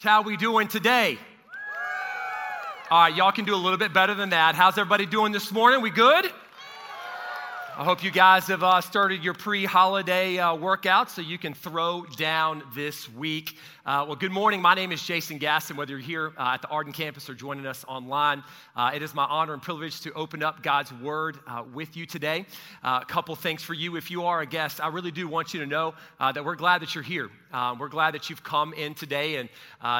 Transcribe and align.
How 0.00 0.22
we 0.22 0.36
doing 0.36 0.68
today? 0.68 1.18
All 2.88 3.00
right, 3.00 3.16
y'all 3.16 3.32
can 3.32 3.44
do 3.44 3.52
a 3.52 3.58
little 3.58 3.78
bit 3.78 3.92
better 3.92 4.14
than 4.14 4.28
that. 4.28 4.54
How's 4.54 4.78
everybody 4.78 5.06
doing 5.06 5.32
this 5.32 5.50
morning? 5.50 5.80
We 5.80 5.90
good? 5.90 6.30
I 7.78 7.84
hope 7.84 8.02
you 8.02 8.10
guys 8.10 8.48
have 8.48 8.64
uh, 8.64 8.80
started 8.80 9.22
your 9.22 9.34
pre 9.34 9.64
holiday 9.64 10.36
uh, 10.36 10.56
workout 10.56 11.12
so 11.12 11.22
you 11.22 11.38
can 11.38 11.54
throw 11.54 12.04
down 12.16 12.64
this 12.74 13.08
week. 13.08 13.56
Uh, 13.86 14.04
well, 14.04 14.16
good 14.16 14.32
morning. 14.32 14.60
My 14.60 14.74
name 14.74 14.90
is 14.90 15.00
Jason 15.00 15.38
Gaston. 15.38 15.76
Whether 15.76 15.92
you're 15.92 16.00
here 16.00 16.32
uh, 16.36 16.54
at 16.54 16.62
the 16.62 16.66
Arden 16.70 16.92
campus 16.92 17.30
or 17.30 17.34
joining 17.34 17.66
us 17.66 17.84
online, 17.86 18.42
uh, 18.74 18.90
it 18.92 19.00
is 19.00 19.14
my 19.14 19.26
honor 19.26 19.52
and 19.52 19.62
privilege 19.62 20.00
to 20.00 20.12
open 20.14 20.42
up 20.42 20.60
God's 20.60 20.92
Word 20.92 21.38
uh, 21.46 21.62
with 21.72 21.96
you 21.96 22.04
today. 22.04 22.46
a 22.82 23.04
couple 23.06 23.36
things 23.36 23.62
for 23.62 23.74
you. 23.74 23.94
If 23.94 24.10
you 24.10 24.24
are 24.24 24.40
a 24.40 24.46
guest, 24.46 24.80
I 24.82 24.88
really 24.88 25.12
do 25.12 25.28
want 25.28 25.54
you 25.54 25.60
to 25.60 25.66
know 25.66 25.94
that 26.18 26.44
we're 26.44 26.56
glad 26.56 26.82
that 26.82 26.96
you're 26.96 27.04
here. 27.04 27.30
we're 27.78 27.88
glad 27.88 28.12
that 28.14 28.28
you've 28.28 28.42
come 28.42 28.74
in 28.74 28.94
today 28.94 29.36
and 29.36 29.48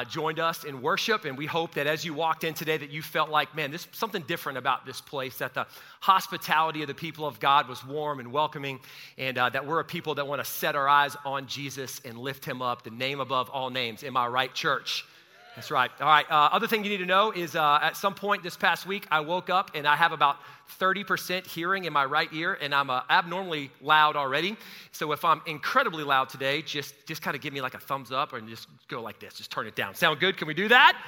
joined 0.09 0.39
us 0.39 0.65
in 0.65 0.81
worship, 0.81 1.23
and 1.23 1.37
we 1.37 1.45
hope 1.45 1.75
that 1.75 1.87
as 1.87 2.03
you 2.03 2.13
walked 2.13 2.43
in 2.43 2.53
today, 2.53 2.75
that 2.75 2.91
you 2.91 3.01
felt 3.01 3.29
like, 3.29 3.55
man, 3.55 3.71
there's 3.71 3.87
something 3.93 4.23
different 4.27 4.57
about 4.57 4.85
this 4.85 4.99
place. 4.99 5.37
That 5.37 5.53
the 5.53 5.65
hospitality 6.01 6.81
of 6.81 6.87
the 6.89 6.93
people 6.93 7.25
of 7.25 7.39
God 7.39 7.68
was 7.69 7.85
warm 7.85 8.19
and 8.19 8.31
welcoming, 8.31 8.79
and 9.17 9.37
that 9.37 9.65
we're 9.65 9.79
a 9.79 9.85
people 9.85 10.15
that 10.15 10.27
want 10.27 10.43
to 10.43 10.49
set 10.49 10.75
our 10.75 10.87
eyes 10.87 11.15
on 11.25 11.47
Jesus 11.47 12.01
and 12.03 12.17
lift 12.17 12.43
Him 12.43 12.61
up, 12.61 12.83
the 12.83 12.91
name 12.91 13.19
above 13.19 13.49
all 13.49 13.69
names 13.69 13.79
names. 13.79 14.03
Am 14.03 14.17
I 14.17 14.27
right, 14.27 14.53
church? 14.53 15.05
That's 15.55 15.71
right. 15.71 15.91
All 15.99 16.07
right. 16.07 16.25
Uh, 16.29 16.49
other 16.51 16.67
thing 16.67 16.83
you 16.83 16.89
need 16.89 16.97
to 16.97 17.05
know 17.05 17.31
is 17.31 17.55
uh, 17.55 17.79
at 17.81 17.97
some 17.97 18.13
point 18.13 18.43
this 18.43 18.55
past 18.55 18.85
week, 18.85 19.07
I 19.09 19.19
woke 19.19 19.49
up 19.49 19.71
and 19.73 19.87
I 19.87 19.95
have 19.95 20.11
about 20.11 20.37
30% 20.79 21.45
hearing 21.47 21.85
in 21.85 21.91
my 21.91 22.05
right 22.05 22.29
ear, 22.31 22.57
and 22.61 22.73
I'm 22.73 22.89
uh, 22.89 23.01
abnormally 23.09 23.71
loud 23.81 24.15
already. 24.15 24.55
So 24.91 25.11
if 25.11 25.25
I'm 25.25 25.41
incredibly 25.47 26.03
loud 26.03 26.29
today, 26.29 26.61
just, 26.61 26.93
just 27.07 27.21
kind 27.21 27.35
of 27.35 27.41
give 27.41 27.53
me 27.53 27.61
like 27.61 27.73
a 27.73 27.79
thumbs 27.79 28.11
up 28.11 28.33
and 28.33 28.47
just 28.47 28.67
go 28.87 29.01
like 29.01 29.19
this. 29.19 29.33
Just 29.33 29.51
turn 29.51 29.65
it 29.65 29.75
down. 29.75 29.95
Sound 29.95 30.19
good? 30.19 30.37
Can 30.37 30.47
we 30.47 30.53
do 30.53 30.67
that? 30.67 31.01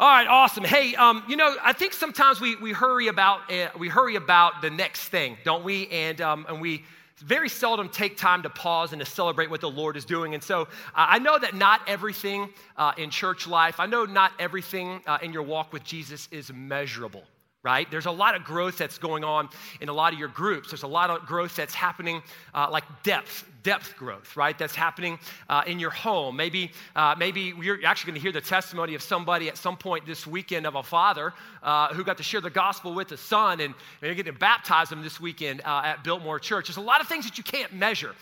All 0.00 0.06
right, 0.06 0.28
awesome. 0.28 0.62
Hey, 0.62 0.94
um, 0.94 1.24
you 1.26 1.34
know, 1.34 1.56
I 1.60 1.72
think 1.72 1.92
sometimes 1.92 2.40
we, 2.40 2.54
we 2.54 2.70
hurry 2.70 3.08
about 3.08 3.50
uh, 3.52 3.70
we 3.76 3.88
hurry 3.88 4.14
about 4.14 4.62
the 4.62 4.70
next 4.70 5.08
thing, 5.08 5.36
don't 5.42 5.64
we? 5.64 5.88
And 5.88 6.20
um, 6.20 6.46
and 6.48 6.60
we 6.60 6.84
very 7.16 7.48
seldom 7.48 7.88
take 7.88 8.16
time 8.16 8.44
to 8.44 8.48
pause 8.48 8.92
and 8.92 9.00
to 9.00 9.06
celebrate 9.06 9.50
what 9.50 9.60
the 9.60 9.68
Lord 9.68 9.96
is 9.96 10.04
doing. 10.04 10.34
And 10.34 10.42
so 10.42 10.62
uh, 10.62 10.66
I 10.94 11.18
know 11.18 11.36
that 11.36 11.56
not 11.56 11.80
everything 11.88 12.48
uh, 12.76 12.92
in 12.96 13.10
church 13.10 13.48
life, 13.48 13.80
I 13.80 13.86
know 13.86 14.04
not 14.04 14.30
everything 14.38 15.00
uh, 15.04 15.18
in 15.20 15.32
your 15.32 15.42
walk 15.42 15.72
with 15.72 15.82
Jesus 15.82 16.28
is 16.30 16.52
measurable 16.52 17.24
right? 17.68 17.90
There's 17.90 18.06
a 18.06 18.10
lot 18.10 18.34
of 18.34 18.44
growth 18.44 18.78
that's 18.78 18.96
going 18.96 19.24
on 19.24 19.50
in 19.82 19.90
a 19.90 19.92
lot 19.92 20.14
of 20.14 20.18
your 20.18 20.28
groups. 20.28 20.70
There's 20.70 20.84
a 20.84 20.86
lot 20.86 21.10
of 21.10 21.26
growth 21.26 21.54
that's 21.54 21.74
happening, 21.74 22.22
uh, 22.54 22.68
like 22.70 22.84
depth, 23.02 23.44
depth 23.62 23.94
growth, 23.94 24.38
right? 24.38 24.58
That's 24.58 24.74
happening 24.74 25.18
uh, 25.50 25.64
in 25.66 25.78
your 25.78 25.90
home. 25.90 26.34
Maybe, 26.34 26.72
uh, 26.96 27.14
maybe 27.18 27.52
you're 27.60 27.84
actually 27.84 28.12
going 28.12 28.20
to 28.20 28.22
hear 28.22 28.32
the 28.32 28.40
testimony 28.40 28.94
of 28.94 29.02
somebody 29.02 29.48
at 29.48 29.58
some 29.58 29.76
point 29.76 30.06
this 30.06 30.26
weekend 30.26 30.66
of 30.66 30.76
a 30.76 30.82
father 30.82 31.34
uh, 31.62 31.92
who 31.92 32.04
got 32.04 32.16
to 32.16 32.22
share 32.22 32.40
the 32.40 32.48
gospel 32.48 32.94
with 32.94 33.12
a 33.12 33.18
son, 33.18 33.60
and 33.60 33.74
you're 34.00 34.14
going 34.14 34.24
to 34.24 34.32
baptize 34.32 34.88
them 34.88 35.02
this 35.02 35.20
weekend 35.20 35.60
uh, 35.66 35.82
at 35.84 36.02
Biltmore 36.02 36.38
Church. 36.38 36.68
There's 36.68 36.78
a 36.78 36.80
lot 36.80 37.02
of 37.02 37.06
things 37.06 37.26
that 37.26 37.36
you 37.36 37.44
can't 37.44 37.74
measure. 37.74 38.14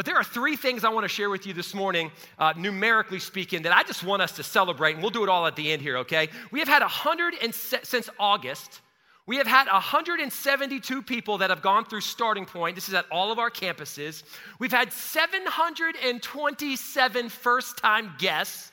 But 0.00 0.06
there 0.06 0.16
are 0.16 0.24
three 0.24 0.56
things 0.56 0.84
I 0.84 0.88
want 0.88 1.04
to 1.04 1.08
share 1.08 1.30
with 1.30 1.46
you 1.46 1.52
this 1.52 1.74
morning, 1.74 2.10
uh, 2.38 2.54
numerically 2.56 3.18
speaking, 3.18 3.62
that 3.62 3.72
I 3.76 3.82
just 3.82 4.04
want 4.04 4.22
us 4.22 4.32
to 4.32 4.42
celebrate, 4.42 4.94
and 4.94 5.02
we'll 5.02 5.10
do 5.10 5.22
it 5.22 5.28
all 5.28 5.46
at 5.46 5.56
the 5.56 5.72
end 5.72 5.82
here, 5.82 5.98
okay? 5.98 6.28
We 6.50 6.58
have 6.60 6.68
had 6.68 6.82
100 6.82 7.34
and 7.42 7.54
se- 7.54 7.80
since 7.82 8.08
August. 8.18 8.80
We 9.30 9.36
have 9.36 9.46
had 9.46 9.68
172 9.68 11.02
people 11.02 11.38
that 11.38 11.50
have 11.50 11.62
gone 11.62 11.84
through 11.84 12.00
starting 12.00 12.46
point. 12.46 12.74
This 12.74 12.88
is 12.88 12.94
at 12.94 13.06
all 13.12 13.30
of 13.30 13.38
our 13.38 13.48
campuses. 13.48 14.24
We've 14.58 14.72
had 14.72 14.92
727 14.92 17.28
first 17.28 17.78
time 17.78 18.12
guests. 18.18 18.72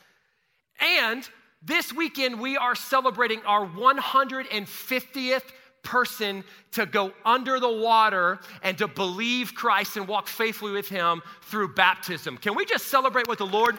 And 0.80 1.30
this 1.61 1.94
weekend, 1.94 2.41
we 2.41 2.58
are 2.58 2.73
celebrating 2.73 3.44
our 3.45 3.67
150th 3.67 5.44
person 5.83 6.44
to 6.71 6.88
go 6.88 7.14
under 7.23 7.59
the 7.59 7.71
water 7.71 8.39
and 8.64 8.75
to 8.80 8.87
believe 8.87 9.54
Christ 9.54 9.95
and 9.95 10.08
walk 10.08 10.27
faithfully 10.27 10.71
with 10.71 10.89
Him 10.89 11.21
through 11.43 11.76
baptism. 11.76 12.36
Can 12.36 12.55
we 12.55 12.65
just 12.65 12.87
celebrate 12.87 13.27
what 13.27 13.37
the 13.37 13.45
Lord 13.45 13.77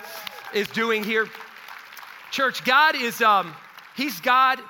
is 0.54 0.68
doing 0.68 1.02
here? 1.02 1.28
Church, 2.30 2.64
God 2.64 2.94
is, 2.94 3.20
um, 3.20 3.52
He's 3.96 4.20
God. 4.20 4.60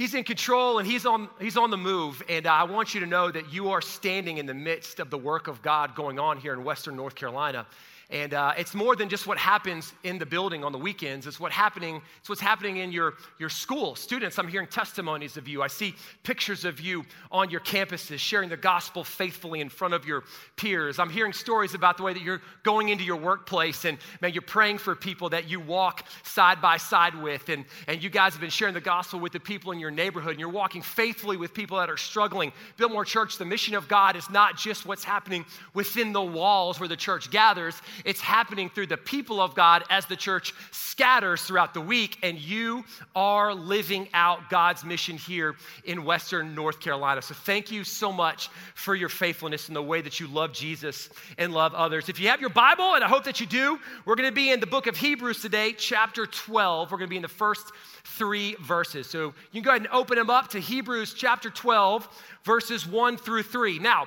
He's 0.00 0.14
in 0.14 0.24
control 0.24 0.78
and 0.78 0.88
he's 0.88 1.04
on, 1.04 1.28
he's 1.38 1.58
on 1.58 1.70
the 1.70 1.76
move. 1.76 2.22
And 2.26 2.46
uh, 2.46 2.52
I 2.54 2.62
want 2.62 2.94
you 2.94 3.00
to 3.00 3.06
know 3.06 3.30
that 3.30 3.52
you 3.52 3.68
are 3.68 3.82
standing 3.82 4.38
in 4.38 4.46
the 4.46 4.54
midst 4.54 4.98
of 4.98 5.10
the 5.10 5.18
work 5.18 5.46
of 5.46 5.60
God 5.60 5.94
going 5.94 6.18
on 6.18 6.38
here 6.38 6.54
in 6.54 6.64
Western 6.64 6.96
North 6.96 7.14
Carolina. 7.14 7.66
And 8.10 8.34
uh, 8.34 8.54
it's 8.58 8.74
more 8.74 8.96
than 8.96 9.08
just 9.08 9.28
what 9.28 9.38
happens 9.38 9.92
in 10.02 10.18
the 10.18 10.26
building 10.26 10.64
on 10.64 10.72
the 10.72 10.78
weekends. 10.78 11.28
It's 11.28 11.38
what 11.38 11.52
happening. 11.52 12.02
It's 12.18 12.28
what's 12.28 12.40
happening 12.40 12.78
in 12.78 12.90
your, 12.90 13.14
your 13.38 13.48
school. 13.48 13.94
Students, 13.94 14.36
I'm 14.36 14.48
hearing 14.48 14.66
testimonies 14.66 15.36
of 15.36 15.46
you. 15.46 15.62
I 15.62 15.68
see 15.68 15.94
pictures 16.24 16.64
of 16.64 16.80
you 16.80 17.04
on 17.30 17.50
your 17.50 17.60
campuses 17.60 18.18
sharing 18.18 18.48
the 18.48 18.56
gospel 18.56 19.04
faithfully 19.04 19.60
in 19.60 19.68
front 19.68 19.94
of 19.94 20.06
your 20.06 20.24
peers. 20.56 20.98
I'm 20.98 21.08
hearing 21.08 21.32
stories 21.32 21.74
about 21.74 21.98
the 21.98 22.02
way 22.02 22.12
that 22.12 22.22
you're 22.22 22.42
going 22.64 22.88
into 22.88 23.04
your 23.04 23.16
workplace 23.16 23.84
and 23.84 23.96
man, 24.20 24.32
you're 24.32 24.42
praying 24.42 24.78
for 24.78 24.96
people 24.96 25.28
that 25.28 25.48
you 25.48 25.60
walk 25.60 26.04
side 26.24 26.60
by 26.60 26.78
side 26.78 27.14
with. 27.14 27.48
And, 27.48 27.64
and 27.86 28.02
you 28.02 28.10
guys 28.10 28.32
have 28.32 28.40
been 28.40 28.50
sharing 28.50 28.74
the 28.74 28.80
gospel 28.80 29.20
with 29.20 29.32
the 29.32 29.40
people 29.40 29.70
in 29.70 29.78
your 29.78 29.92
neighborhood. 29.92 30.32
And 30.32 30.40
you're 30.40 30.48
walking 30.48 30.82
faithfully 30.82 31.36
with 31.36 31.54
people 31.54 31.78
that 31.78 31.88
are 31.88 31.96
struggling. 31.96 32.52
Biltmore 32.76 33.04
Church, 33.04 33.38
the 33.38 33.44
mission 33.44 33.76
of 33.76 33.86
God 33.86 34.16
is 34.16 34.28
not 34.30 34.56
just 34.56 34.84
what's 34.84 35.04
happening 35.04 35.44
within 35.74 36.12
the 36.12 36.20
walls 36.20 36.80
where 36.80 36.88
the 36.88 36.96
church 36.96 37.30
gathers, 37.30 37.80
it's 38.04 38.20
happening 38.20 38.70
through 38.70 38.88
the 38.88 38.96
people 38.96 39.40
of 39.40 39.54
God 39.54 39.84
as 39.90 40.06
the 40.06 40.16
church 40.16 40.54
scatters 40.70 41.42
throughout 41.42 41.74
the 41.74 41.80
week, 41.80 42.18
and 42.22 42.38
you 42.38 42.84
are 43.14 43.54
living 43.54 44.08
out 44.12 44.50
God's 44.50 44.84
mission 44.84 45.16
here 45.16 45.56
in 45.84 46.04
Western 46.04 46.54
North 46.54 46.80
Carolina. 46.80 47.22
So 47.22 47.34
thank 47.34 47.70
you 47.70 47.84
so 47.84 48.12
much 48.12 48.48
for 48.74 48.94
your 48.94 49.08
faithfulness 49.08 49.68
in 49.68 49.74
the 49.74 49.82
way 49.82 50.00
that 50.00 50.20
you 50.20 50.26
love 50.26 50.52
Jesus 50.52 51.08
and 51.38 51.52
love 51.52 51.74
others. 51.74 52.08
If 52.08 52.20
you 52.20 52.28
have 52.28 52.40
your 52.40 52.50
Bible, 52.50 52.94
and 52.94 53.04
I 53.04 53.08
hope 53.08 53.24
that 53.24 53.40
you 53.40 53.46
do, 53.46 53.78
we're 54.04 54.16
going 54.16 54.28
to 54.28 54.34
be 54.34 54.50
in 54.50 54.60
the 54.60 54.66
book 54.66 54.86
of 54.86 54.96
Hebrews 54.96 55.40
today, 55.40 55.72
chapter 55.72 56.26
12. 56.26 56.90
We're 56.90 56.98
going 56.98 57.08
to 57.08 57.10
be 57.10 57.16
in 57.16 57.22
the 57.22 57.28
first 57.28 57.72
three 58.04 58.54
verses. 58.62 59.06
So 59.06 59.34
you 59.52 59.60
can 59.60 59.62
go 59.62 59.70
ahead 59.70 59.82
and 59.82 59.90
open 59.92 60.16
them 60.16 60.30
up 60.30 60.48
to 60.48 60.60
Hebrews 60.60 61.14
chapter 61.14 61.50
12, 61.50 62.08
verses 62.44 62.86
1 62.86 63.16
through 63.16 63.44
3. 63.44 63.78
Now, 63.78 64.06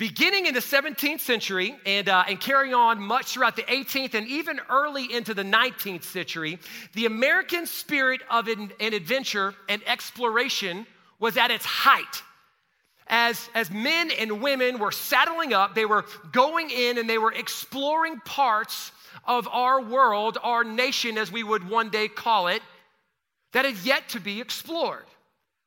beginning 0.00 0.46
in 0.46 0.54
the 0.54 0.60
17th 0.60 1.20
century 1.20 1.76
and, 1.84 2.08
uh, 2.08 2.24
and 2.26 2.40
carrying 2.40 2.72
on 2.72 2.98
much 2.98 3.34
throughout 3.34 3.54
the 3.54 3.62
18th 3.64 4.14
and 4.14 4.26
even 4.28 4.58
early 4.70 5.12
into 5.12 5.34
the 5.34 5.42
19th 5.42 6.04
century, 6.04 6.58
the 6.94 7.04
American 7.04 7.66
spirit 7.66 8.22
of 8.30 8.48
an, 8.48 8.72
an 8.80 8.94
adventure 8.94 9.54
and 9.68 9.82
exploration 9.86 10.86
was 11.18 11.36
at 11.36 11.50
its 11.50 11.66
height. 11.66 12.22
As, 13.08 13.50
as 13.54 13.70
men 13.70 14.10
and 14.10 14.40
women 14.40 14.78
were 14.78 14.90
saddling 14.90 15.52
up, 15.52 15.74
they 15.74 15.84
were 15.84 16.06
going 16.32 16.70
in 16.70 16.96
and 16.96 17.08
they 17.08 17.18
were 17.18 17.32
exploring 17.32 18.20
parts 18.20 18.92
of 19.26 19.46
our 19.48 19.82
world, 19.82 20.38
our 20.42 20.64
nation, 20.64 21.18
as 21.18 21.30
we 21.30 21.42
would 21.42 21.68
one 21.68 21.90
day 21.90 22.08
call 22.08 22.48
it, 22.48 22.62
that 23.52 23.66
had 23.66 23.76
yet 23.84 24.08
to 24.08 24.20
be 24.20 24.40
explored 24.40 25.04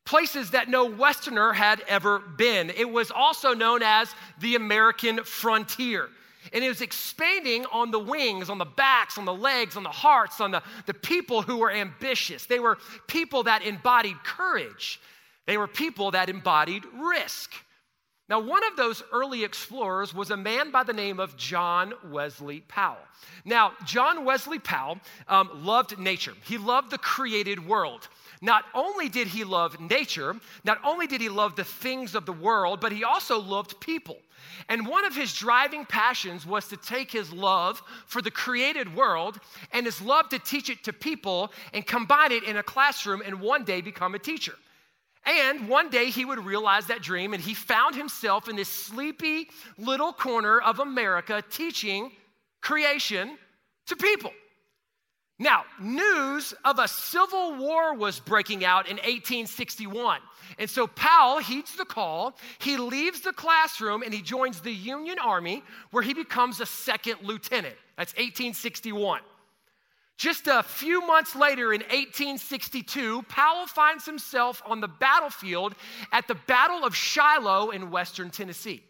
places 0.06 0.52
that 0.52 0.70
no 0.70 0.86
Westerner 0.86 1.54
had 1.54 1.82
ever 1.88 2.20
been. 2.20 2.70
It 2.72 2.90
was 2.90 3.12
also 3.12 3.54
known 3.54 3.82
as 3.84 4.14
the 4.40 4.56
American 4.56 5.24
frontier. 5.24 6.10
And 6.52 6.64
it 6.64 6.68
was 6.68 6.82
expanding 6.82 7.66
on 7.72 7.92
the 7.92 8.00
wings, 8.00 8.50
on 8.50 8.58
the 8.58 8.66
backs, 8.66 9.18
on 9.18 9.26
the 9.26 9.34
legs, 9.34 9.78
on 9.78 9.84
the 9.84 9.90
hearts, 9.90 10.42
on 10.42 10.52
the, 10.52 10.62
the 10.86 10.94
people 10.94 11.42
who 11.42 11.58
were 11.58 11.72
ambitious. 11.72 12.46
They 12.46 12.60
were 12.60 12.78
people 13.08 13.44
that 13.44 13.64
embodied 13.64 14.22
courage, 14.24 15.00
they 15.46 15.58
were 15.58 15.68
people 15.68 16.12
that 16.12 16.30
embodied 16.30 16.84
risk. 16.94 17.54
Now, 18.30 18.40
one 18.40 18.66
of 18.66 18.78
those 18.78 19.04
early 19.12 19.44
explorers 19.44 20.14
was 20.14 20.32
a 20.32 20.38
man 20.38 20.72
by 20.72 20.84
the 20.84 20.94
name 20.94 21.20
of 21.20 21.36
John 21.36 21.94
Wesley 22.10 22.62
Powell. 22.62 22.98
Now, 23.44 23.74
John 23.86 24.24
Wesley 24.24 24.60
Powell 24.60 24.98
um, 25.28 25.50
loved 25.54 26.00
nature, 26.00 26.34
he 26.46 26.58
loved 26.58 26.90
the 26.90 26.98
created 26.98 27.68
world. 27.68 28.08
Not 28.44 28.66
only 28.74 29.08
did 29.08 29.28
he 29.28 29.46
love 29.46 29.80
nature, 29.80 30.36
not 30.66 30.78
only 30.84 31.08
did 31.08 31.22
he 31.22 31.30
love 31.30 31.56
the 31.56 31.64
things 31.64 32.14
of 32.14 32.26
the 32.26 32.34
world, 32.34 32.82
but 32.82 32.92
he 32.92 33.06
also 33.06 33.40
loved 33.40 33.80
people. 33.80 34.18
And 34.68 34.86
one 34.86 35.06
of 35.06 35.16
his 35.16 35.34
driving 35.34 35.86
passions 35.86 36.46
was 36.46 36.68
to 36.68 36.76
take 36.76 37.10
his 37.10 37.32
love 37.32 37.82
for 38.06 38.22
the 38.22 38.30
created 38.30 38.94
world 38.94 39.40
and 39.72 39.86
his 39.86 40.02
love 40.02 40.28
to 40.28 40.40
teach 40.40 40.70
it 40.70 40.84
to 40.84 40.92
people 40.92 41.54
and 41.74 41.88
combine 41.88 42.34
it 42.34 42.44
in 42.44 42.58
a 42.58 42.64
classroom 42.64 43.24
and 43.26 43.40
one 43.40 43.64
day 43.64 43.80
become 43.80 44.14
a 44.14 44.20
teacher. 44.20 44.56
And 45.26 45.70
one 45.70 45.90
day 45.90 46.10
he 46.10 46.26
would 46.26 46.44
realize 46.44 46.88
that 46.88 47.02
dream 47.02 47.34
and 47.34 47.42
he 47.42 47.54
found 47.54 47.96
himself 47.96 48.50
in 48.50 48.58
this 48.58 48.68
sleepy 48.68 49.48
little 49.78 50.12
corner 50.12 50.60
of 50.60 50.80
America 50.80 51.42
teaching 51.50 52.12
creation 52.60 53.38
to 53.86 53.96
people. 53.96 54.34
Now, 55.40 55.66
news 55.80 56.54
of 56.64 56.80
a 56.80 56.88
civil 56.88 57.56
war 57.56 57.96
was 57.96 58.20
breaking 58.20 58.64
out 58.64 58.88
in 58.88 58.98
1861. 58.98 60.20
And 60.60 60.70
so 60.70 60.86
Powell 60.86 61.40
heeds 61.40 61.76
the 61.76 61.86
call. 61.86 62.38
He 62.60 62.78
leaves 62.78 63.22
the 63.22 63.34
classroom 63.34 64.04
and 64.04 64.14
he 64.14 64.22
joins 64.22 64.62
the 64.62 64.72
Union 64.72 65.18
Army, 65.20 65.64
where 65.92 66.04
he 66.04 66.14
becomes 66.14 66.60
a 66.60 66.66
second 66.66 67.18
lieutenant. 67.24 67.76
That's 67.98 68.14
1861. 68.14 69.22
Just 70.18 70.48
a 70.48 70.62
few 70.62 71.06
months 71.06 71.36
later 71.36 71.74
in 71.74 71.82
1862, 71.82 73.24
Powell 73.24 73.66
finds 73.66 74.06
himself 74.06 74.62
on 74.66 74.80
the 74.80 74.88
battlefield 74.88 75.74
at 76.12 76.28
the 76.28 76.36
Battle 76.36 76.86
of 76.86 76.96
Shiloh 76.96 77.72
in 77.72 77.90
western 77.90 78.30
Tennessee. 78.30 78.84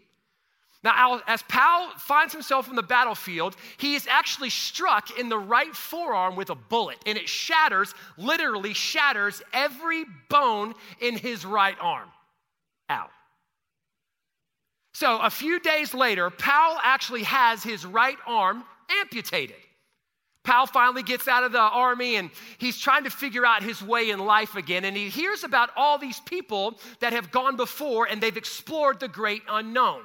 Now, 0.84 1.22
as 1.28 1.42
Powell 1.44 1.92
finds 1.98 2.34
himself 2.34 2.68
on 2.68 2.76
the 2.76 2.84
battlefield, 2.84 3.56
he 3.78 3.96
is 3.96 4.06
actually 4.08 4.50
struck 4.50 5.18
in 5.18 5.30
the 5.30 5.38
right 5.38 5.74
forearm 5.74 6.36
with 6.36 6.50
a 6.50 6.56
bullet, 6.56 6.98
and 7.06 7.18
it 7.18 7.30
shatters, 7.30 7.94
literally 8.18 8.74
shatters 8.74 9.42
every 9.54 10.04
bone 10.30 10.74
in 11.00 11.16
his 11.16 11.46
right 11.46 11.78
arm. 11.80 12.10
Ow. 12.90 13.10
So, 14.94 15.20
a 15.20 15.30
few 15.30 15.60
days 15.60 15.94
later, 15.94 16.30
Powell 16.30 16.78
actually 16.84 17.24
has 17.24 17.64
his 17.64 17.86
right 17.86 18.18
arm 18.28 18.64
amputated. 19.00 19.56
Powell 20.44 20.68
finally 20.68 21.04
gets 21.04 21.30
out 21.30 21.46
of 21.46 21.54
the 21.54 21.60
army 21.60 22.18
and 22.18 22.30
he's 22.58 22.78
trying 22.78 23.06
to 23.06 23.10
figure 23.10 23.46
out 23.46 23.64
his 23.64 23.82
way 23.82 24.10
in 24.10 24.20
life 24.20 24.56
again. 24.56 24.84
And 24.84 24.96
he 24.96 25.08
hears 25.08 25.46
about 25.46 25.70
all 25.78 25.98
these 25.98 26.20
people 26.20 26.78
that 27.00 27.14
have 27.14 27.32
gone 27.32 27.56
before 27.56 28.08
and 28.10 28.22
they've 28.22 28.36
explored 28.36 29.00
the 29.00 29.08
great 29.08 29.42
unknown. 29.50 30.02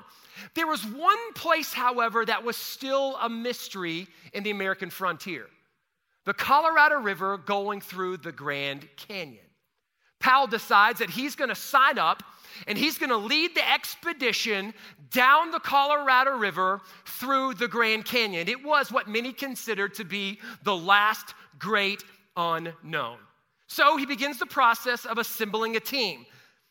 There 0.54 0.66
was 0.66 0.84
one 0.84 1.32
place, 1.34 1.72
however, 1.72 2.24
that 2.24 2.44
was 2.44 2.56
still 2.56 3.16
a 3.20 3.28
mystery 3.28 4.06
in 4.32 4.42
the 4.42 4.50
American 4.50 4.90
frontier 4.90 5.46
the 6.24 6.34
Colorado 6.34 6.96
River 6.96 7.38
going 7.38 7.80
through 7.80 8.18
the 8.18 8.32
Grand 8.32 8.86
Canyon. 8.96 9.46
Powell 10.20 10.46
decides 10.46 10.98
that 10.98 11.08
he's 11.08 11.34
going 11.34 11.48
to 11.48 11.54
sign 11.54 11.98
up 11.98 12.22
and 12.66 12.76
he's 12.76 12.98
going 12.98 13.08
to 13.08 13.16
lead 13.16 13.54
the 13.54 13.72
expedition 13.72 14.74
down 15.10 15.50
the 15.50 15.60
Colorado 15.60 16.36
River 16.36 16.82
through 17.06 17.54
the 17.54 17.66
Grand 17.66 18.04
Canyon. 18.04 18.46
It 18.46 18.62
was 18.62 18.92
what 18.92 19.08
many 19.08 19.32
considered 19.32 19.94
to 19.94 20.04
be 20.04 20.38
the 20.64 20.76
last 20.76 21.34
great 21.58 22.04
unknown. 22.36 23.18
So 23.66 23.96
he 23.96 24.04
begins 24.04 24.38
the 24.38 24.46
process 24.46 25.06
of 25.06 25.16
assembling 25.16 25.76
a 25.76 25.80
team. 25.80 26.26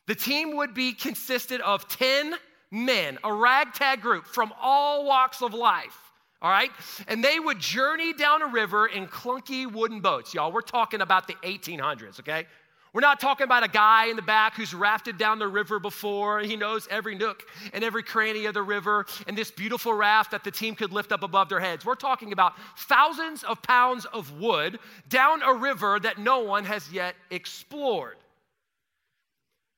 The 0.08 0.16
team 0.16 0.56
would 0.56 0.74
be 0.74 0.94
consisted 0.94 1.62
of 1.62 1.88
10 1.88 2.36
men, 2.72 3.18
a 3.24 3.34
ragtag 3.34 4.02
group 4.02 4.26
from 4.26 4.54
all 4.62 5.06
walks 5.06 5.42
of 5.42 5.54
life. 5.54 5.98
All 6.42 6.52
right? 6.52 6.70
And 7.08 7.24
they 7.24 7.40
would 7.40 7.60
journey 7.60 8.14
down 8.14 8.44
a 8.44 8.48
river 8.48 8.88
in 8.88 9.08
clunky 9.08 9.72
wooden 9.72 10.02
boats. 10.02 10.34
Y'all, 10.34 10.52
we're 10.52 10.62
talking 10.62 11.02
about 11.02 11.28
the 11.28 11.34
1800s, 11.44 12.20
okay? 12.20 12.46
We're 12.94 13.02
not 13.02 13.20
talking 13.20 13.44
about 13.44 13.64
a 13.64 13.68
guy 13.68 14.08
in 14.08 14.16
the 14.16 14.22
back 14.22 14.56
who's 14.56 14.74
rafted 14.74 15.18
down 15.18 15.40
the 15.40 15.48
river 15.48 15.80
before. 15.80 16.40
He 16.40 16.56
knows 16.56 16.88
every 16.90 17.16
nook 17.16 17.44
and 17.74 17.84
every 17.84 18.02
cranny 18.02 18.46
of 18.46 18.54
the 18.54 18.64
river 18.64 19.06
and 19.28 19.38
this 19.38 19.52
beautiful 19.52 19.94
raft 19.94 20.32
that 20.32 20.44
the 20.44 20.52
team 20.52 20.74
could 20.74 20.92
lift 20.92 21.12
up 21.12 21.22
above 21.22 21.50
their 21.50 21.60
heads. 21.60 21.86
We're 21.86 21.96
talking 21.96 22.34
about 22.34 22.54
thousands 22.78 23.44
of 23.44 23.62
pounds 23.62 24.06
of 24.06 24.40
wood 24.40 24.80
down 25.10 25.44
a 25.44 25.54
river 25.54 26.00
that 26.00 26.18
no 26.18 26.40
one 26.40 26.66
has 26.66 26.92
yet 26.92 27.16
explored. 27.30 28.18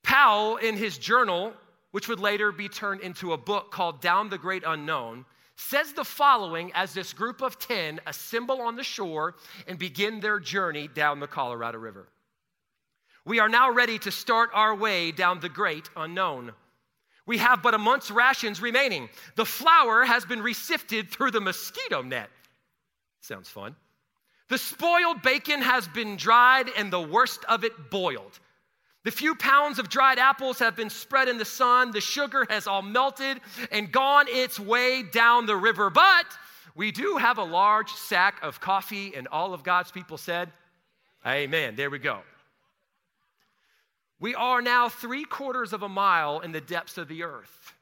Powell, 0.03 0.57
in 0.57 0.77
his 0.77 0.97
journal, 0.97 1.53
which 1.91 2.07
would 2.07 2.19
later 2.19 2.51
be 2.51 2.69
turned 2.69 3.01
into 3.01 3.33
a 3.33 3.37
book 3.37 3.71
called 3.71 4.01
Down 4.01 4.29
the 4.29 4.37
Great 4.37 4.63
Unknown, 4.65 5.25
says 5.55 5.93
the 5.93 6.05
following 6.05 6.71
as 6.73 6.93
this 6.93 7.11
group 7.13 7.41
of 7.41 7.59
10 7.59 7.99
assemble 8.07 8.61
on 8.61 8.75
the 8.75 8.83
shore 8.83 9.35
and 9.67 9.77
begin 9.77 10.19
their 10.19 10.39
journey 10.39 10.87
down 10.87 11.19
the 11.19 11.27
Colorado 11.27 11.77
River. 11.77 12.07
We 13.25 13.39
are 13.39 13.49
now 13.49 13.69
ready 13.71 13.99
to 13.99 14.11
start 14.11 14.49
our 14.53 14.73
way 14.73 15.11
down 15.11 15.39
the 15.39 15.49
great 15.49 15.89
unknown. 15.95 16.53
We 17.25 17.37
have 17.37 17.61
but 17.61 17.73
a 17.73 17.77
month's 17.77 18.09
rations 18.09 18.61
remaining. 18.61 19.09
The 19.35 19.45
flour 19.45 20.03
has 20.03 20.25
been 20.25 20.41
resifted 20.41 21.09
through 21.09 21.31
the 21.31 21.41
mosquito 21.41 22.01
net. 22.01 22.29
Sounds 23.21 23.49
fun. 23.49 23.75
The 24.47 24.57
spoiled 24.57 25.21
bacon 25.21 25.61
has 25.61 25.87
been 25.87 26.15
dried 26.15 26.69
and 26.75 26.91
the 26.91 27.01
worst 27.01 27.45
of 27.45 27.63
it 27.63 27.91
boiled. 27.91 28.39
The 29.09 29.15
few 29.15 29.33
pounds 29.33 29.79
of 29.79 29.89
dried 29.89 30.19
apples 30.19 30.59
have 30.59 30.75
been 30.75 30.91
spread 30.91 31.29
in 31.29 31.39
the 31.39 31.43
sun. 31.43 31.89
The 31.89 31.99
sugar 31.99 32.45
has 32.47 32.67
all 32.67 32.83
melted 32.83 33.41
and 33.71 33.91
gone 33.91 34.27
its 34.29 34.59
way 34.59 35.01
down 35.01 35.47
the 35.47 35.55
river. 35.55 35.89
But 35.89 36.27
we 36.75 36.91
do 36.91 37.17
have 37.17 37.39
a 37.39 37.43
large 37.43 37.89
sack 37.89 38.37
of 38.43 38.61
coffee, 38.61 39.15
and 39.15 39.27
all 39.29 39.55
of 39.55 39.63
God's 39.63 39.89
people 39.89 40.19
said, 40.19 40.51
Amen. 41.25 41.75
There 41.75 41.89
we 41.89 41.97
go. 41.97 42.19
We 44.19 44.35
are 44.35 44.61
now 44.61 44.89
three 44.89 45.23
quarters 45.23 45.73
of 45.73 45.81
a 45.81 45.89
mile 45.89 46.41
in 46.41 46.51
the 46.51 46.61
depths 46.61 46.99
of 46.99 47.07
the 47.07 47.23
earth. 47.23 47.73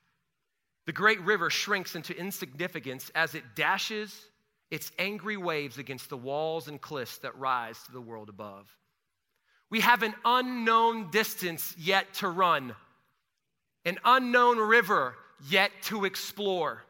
The 0.85 0.93
great 0.93 1.19
river 1.19 1.49
shrinks 1.49 1.97
into 1.97 2.17
insignificance 2.17 3.11
as 3.15 3.35
it 3.35 3.43
dashes 3.53 4.27
its 4.71 4.93
angry 4.97 5.35
waves 5.35 5.77
against 5.77 6.09
the 6.09 6.15
walls 6.15 6.69
and 6.69 6.79
cliffs 6.79 7.17
that 7.17 7.37
rise 7.37 7.83
to 7.83 7.91
the 7.91 7.99
world 7.99 8.29
above. 8.29 8.73
We 9.69 9.81
have 9.81 10.03
an 10.03 10.13
unknown 10.23 11.11
distance 11.11 11.75
yet 11.77 12.13
to 12.15 12.29
run, 12.29 12.75
an 13.85 13.99
unknown 14.05 14.57
river 14.57 15.15
yet 15.49 15.71
to 15.83 16.05
explore. 16.05 16.83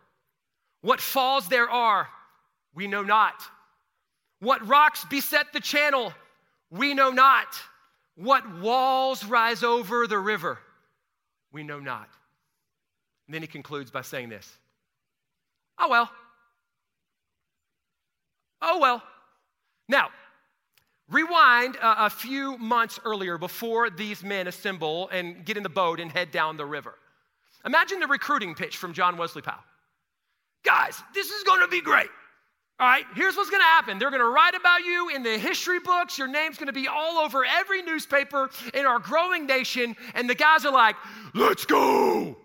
What 0.81 1.01
falls 1.01 1.50
there 1.50 1.69
are, 1.69 2.07
we 2.74 2.88
know 2.88 3.01
not. 3.01 3.41
What 4.39 4.68
rocks 4.68 5.06
beset 5.06 5.51
the 5.53 5.59
channel, 5.59 6.13
we 6.69 6.94
know 6.94 7.09
not. 7.09 7.47
What 8.15 8.59
walls 8.59 9.23
rise 9.25 9.63
over 9.63 10.07
the 10.07 10.19
river, 10.19 10.59
we 11.51 11.63
know 11.63 11.80
not. 11.80 12.09
And 13.27 13.33
then 13.33 13.41
he 13.41 13.47
concludes 13.47 13.91
by 13.91 14.01
saying 14.01 14.30
this 14.30 14.57
Oh, 15.80 15.89
well. 15.89 16.09
Oh, 18.62 18.80
well. 18.80 19.03
Now, 19.88 20.09
Rewind 21.09 21.77
a, 21.77 22.06
a, 22.06 22.09
few 22.09 22.57
months 22.57 23.00
earlier 23.06 23.38
before 23.38 23.89
these 23.89 24.24
men 24.24 24.48
assemble 24.48 25.07
and 25.09 25.45
get 25.45 25.56
in 25.56 25.63
the 25.63 25.69
boat 25.69 26.00
and 26.01 26.12
head 26.12 26.31
down 26.31 26.57
the 26.57 26.65
river. 26.65 26.95
Imagine 27.65 28.00
the 28.00 28.07
recruiting 28.07 28.56
pitch 28.56 28.77
from 28.77 28.94
John 28.94 29.18
Wesley 29.18 29.42
Powell. 29.42 29.63
Guys, 30.63 31.01
this 31.13 31.30
is 31.31 31.44
going 31.44 31.62
to 31.62 31.68
be 31.69 31.81
great. 31.81 32.09
All 32.80 32.88
right, 32.88 33.06
here's 33.15 33.36
what's 33.36 33.50
going 33.50 33.62
to 33.62 33.68
happen. 33.68 33.98
They're 33.98 34.12
going 34.12 34.21
to 34.21 34.27
write 34.27 34.54
about 34.54 34.81
you 34.81 35.09
in 35.09 35.24
the 35.24 35.38
history 35.38 35.80
books. 35.80 36.18
Your 36.18 36.27
name's 36.27 36.57
going 36.57 36.68
to 36.68 36.74
be 36.74 36.88
all 36.88 37.18
over 37.18 37.44
every 37.44 37.81
newspaper 37.81 38.50
in 38.74 38.86
our 38.86 39.00
growing 39.00 39.48
nation. 39.48 39.95
And 40.13 40.30
the 40.30 40.36
guys 40.36 40.63
are 40.63 40.71
like, 40.71 40.95
let's 41.33 41.65
go. 41.65 42.38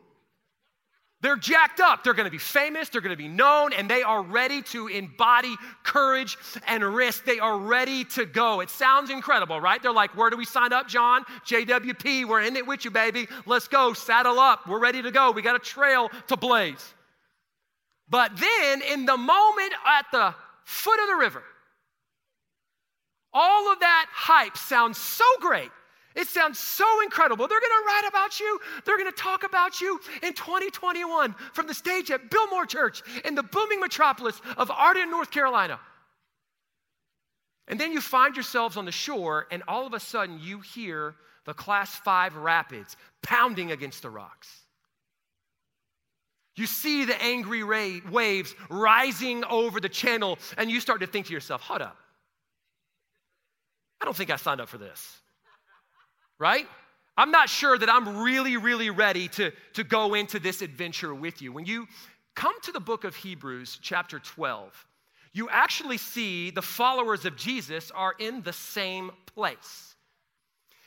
They're 1.22 1.36
jacked 1.36 1.78
up. 1.78 2.02
They're 2.02 2.14
going 2.14 2.26
to 2.26 2.32
be 2.32 2.38
famous. 2.38 2.88
They're 2.88 3.00
going 3.00 3.16
to 3.16 3.22
be 3.22 3.28
known, 3.28 3.72
and 3.72 3.88
they 3.88 4.02
are 4.02 4.22
ready 4.22 4.60
to 4.62 4.88
embody 4.88 5.54
courage 5.84 6.36
and 6.66 6.82
risk. 6.82 7.24
They 7.24 7.38
are 7.38 7.56
ready 7.56 8.04
to 8.04 8.26
go. 8.26 8.60
It 8.60 8.68
sounds 8.68 9.08
incredible, 9.08 9.60
right? 9.60 9.80
They're 9.80 9.92
like, 9.92 10.16
Where 10.16 10.30
do 10.30 10.36
we 10.36 10.44
sign 10.44 10.72
up, 10.72 10.88
John? 10.88 11.24
JWP, 11.46 12.26
we're 12.26 12.42
in 12.42 12.56
it 12.56 12.66
with 12.66 12.84
you, 12.84 12.90
baby. 12.90 13.28
Let's 13.46 13.68
go. 13.68 13.92
Saddle 13.92 14.40
up. 14.40 14.66
We're 14.66 14.80
ready 14.80 15.00
to 15.00 15.12
go. 15.12 15.30
We 15.30 15.42
got 15.42 15.54
a 15.54 15.60
trail 15.60 16.10
to 16.26 16.36
blaze. 16.36 16.92
But 18.08 18.32
then, 18.36 18.82
in 18.82 19.06
the 19.06 19.16
moment 19.16 19.72
at 19.86 20.06
the 20.10 20.34
foot 20.64 21.00
of 21.00 21.06
the 21.06 21.16
river, 21.16 21.44
all 23.32 23.72
of 23.72 23.78
that 23.78 24.06
hype 24.10 24.56
sounds 24.56 24.98
so 24.98 25.24
great 25.40 25.70
it 26.14 26.28
sounds 26.28 26.58
so 26.58 26.84
incredible. 27.02 27.48
They're 27.48 27.60
going 27.60 27.70
to 27.70 27.86
write 27.86 28.04
about 28.08 28.38
you. 28.40 28.58
They're 28.84 28.98
going 28.98 29.10
to 29.10 29.16
talk 29.16 29.44
about 29.44 29.80
you 29.80 30.00
in 30.22 30.34
2021 30.34 31.34
from 31.52 31.66
the 31.66 31.74
stage 31.74 32.10
at 32.10 32.30
Biltmore 32.30 32.66
Church 32.66 33.02
in 33.24 33.34
the 33.34 33.42
booming 33.42 33.80
metropolis 33.80 34.40
of 34.56 34.70
Arden, 34.70 35.10
North 35.10 35.30
Carolina. 35.30 35.80
And 37.68 37.80
then 37.80 37.92
you 37.92 38.00
find 38.00 38.36
yourselves 38.36 38.76
on 38.76 38.84
the 38.84 38.92
shore, 38.92 39.46
and 39.50 39.62
all 39.68 39.86
of 39.86 39.94
a 39.94 40.00
sudden 40.00 40.38
you 40.42 40.60
hear 40.60 41.14
the 41.44 41.54
class 41.54 41.94
five 41.94 42.36
rapids 42.36 42.96
pounding 43.22 43.72
against 43.72 44.02
the 44.02 44.10
rocks. 44.10 44.48
You 46.54 46.66
see 46.66 47.06
the 47.06 47.20
angry 47.22 47.64
waves 47.64 48.54
rising 48.68 49.44
over 49.44 49.80
the 49.80 49.88
channel, 49.88 50.38
and 50.58 50.70
you 50.70 50.80
start 50.80 51.00
to 51.00 51.06
think 51.06 51.26
to 51.26 51.32
yourself, 51.32 51.62
hold 51.62 51.80
up. 51.80 51.96
I 54.02 54.04
don't 54.04 54.16
think 54.16 54.30
I 54.30 54.36
signed 54.36 54.60
up 54.60 54.68
for 54.68 54.78
this 54.78 55.21
right? 56.42 56.66
I'm 57.16 57.30
not 57.30 57.48
sure 57.48 57.78
that 57.78 57.88
I'm 57.88 58.20
really, 58.20 58.56
really 58.56 58.90
ready 58.90 59.28
to, 59.28 59.52
to 59.74 59.84
go 59.84 60.14
into 60.14 60.40
this 60.40 60.60
adventure 60.60 61.14
with 61.14 61.40
you. 61.40 61.52
When 61.52 61.66
you 61.66 61.86
come 62.34 62.60
to 62.62 62.72
the 62.72 62.80
book 62.80 63.04
of 63.04 63.14
Hebrews, 63.14 63.78
chapter 63.80 64.18
12, 64.18 64.86
you 65.32 65.48
actually 65.48 65.98
see 65.98 66.50
the 66.50 66.60
followers 66.60 67.24
of 67.26 67.36
Jesus 67.36 67.92
are 67.92 68.14
in 68.18 68.42
the 68.42 68.52
same 68.52 69.12
place. 69.26 69.94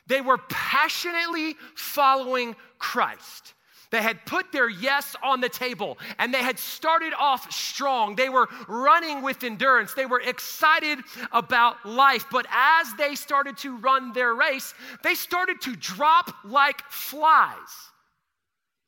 They 0.08 0.20
were 0.20 0.40
passionately 0.50 1.56
following 1.76 2.58
Christ. 2.78 3.54
They 3.92 4.02
had 4.02 4.26
put 4.26 4.52
their 4.52 4.70
yes 4.70 5.16
on 5.24 5.42
the 5.42 5.50
table 5.50 5.98
and 6.20 6.34
they 6.34 6.44
had 6.44 6.60
started 6.60 7.14
off 7.18 7.52
strong. 7.52 8.16
They 8.16 8.30
were 8.30 8.48
running 8.68 9.22
with 9.22 9.44
endurance. 9.44 9.94
They 9.94 10.06
were 10.06 10.22
excited 10.22 11.00
about 11.32 11.86
life. 11.86 12.26
But 12.32 12.46
as 12.52 12.94
they 12.96 13.16
started 13.16 13.58
to 13.60 13.78
run 13.78 14.14
their 14.14 14.34
race, 14.34 14.74
they 15.04 15.16
started 15.16 15.62
to 15.62 15.76
drop 15.76 16.34
like 16.44 16.82
flies. 16.90 17.56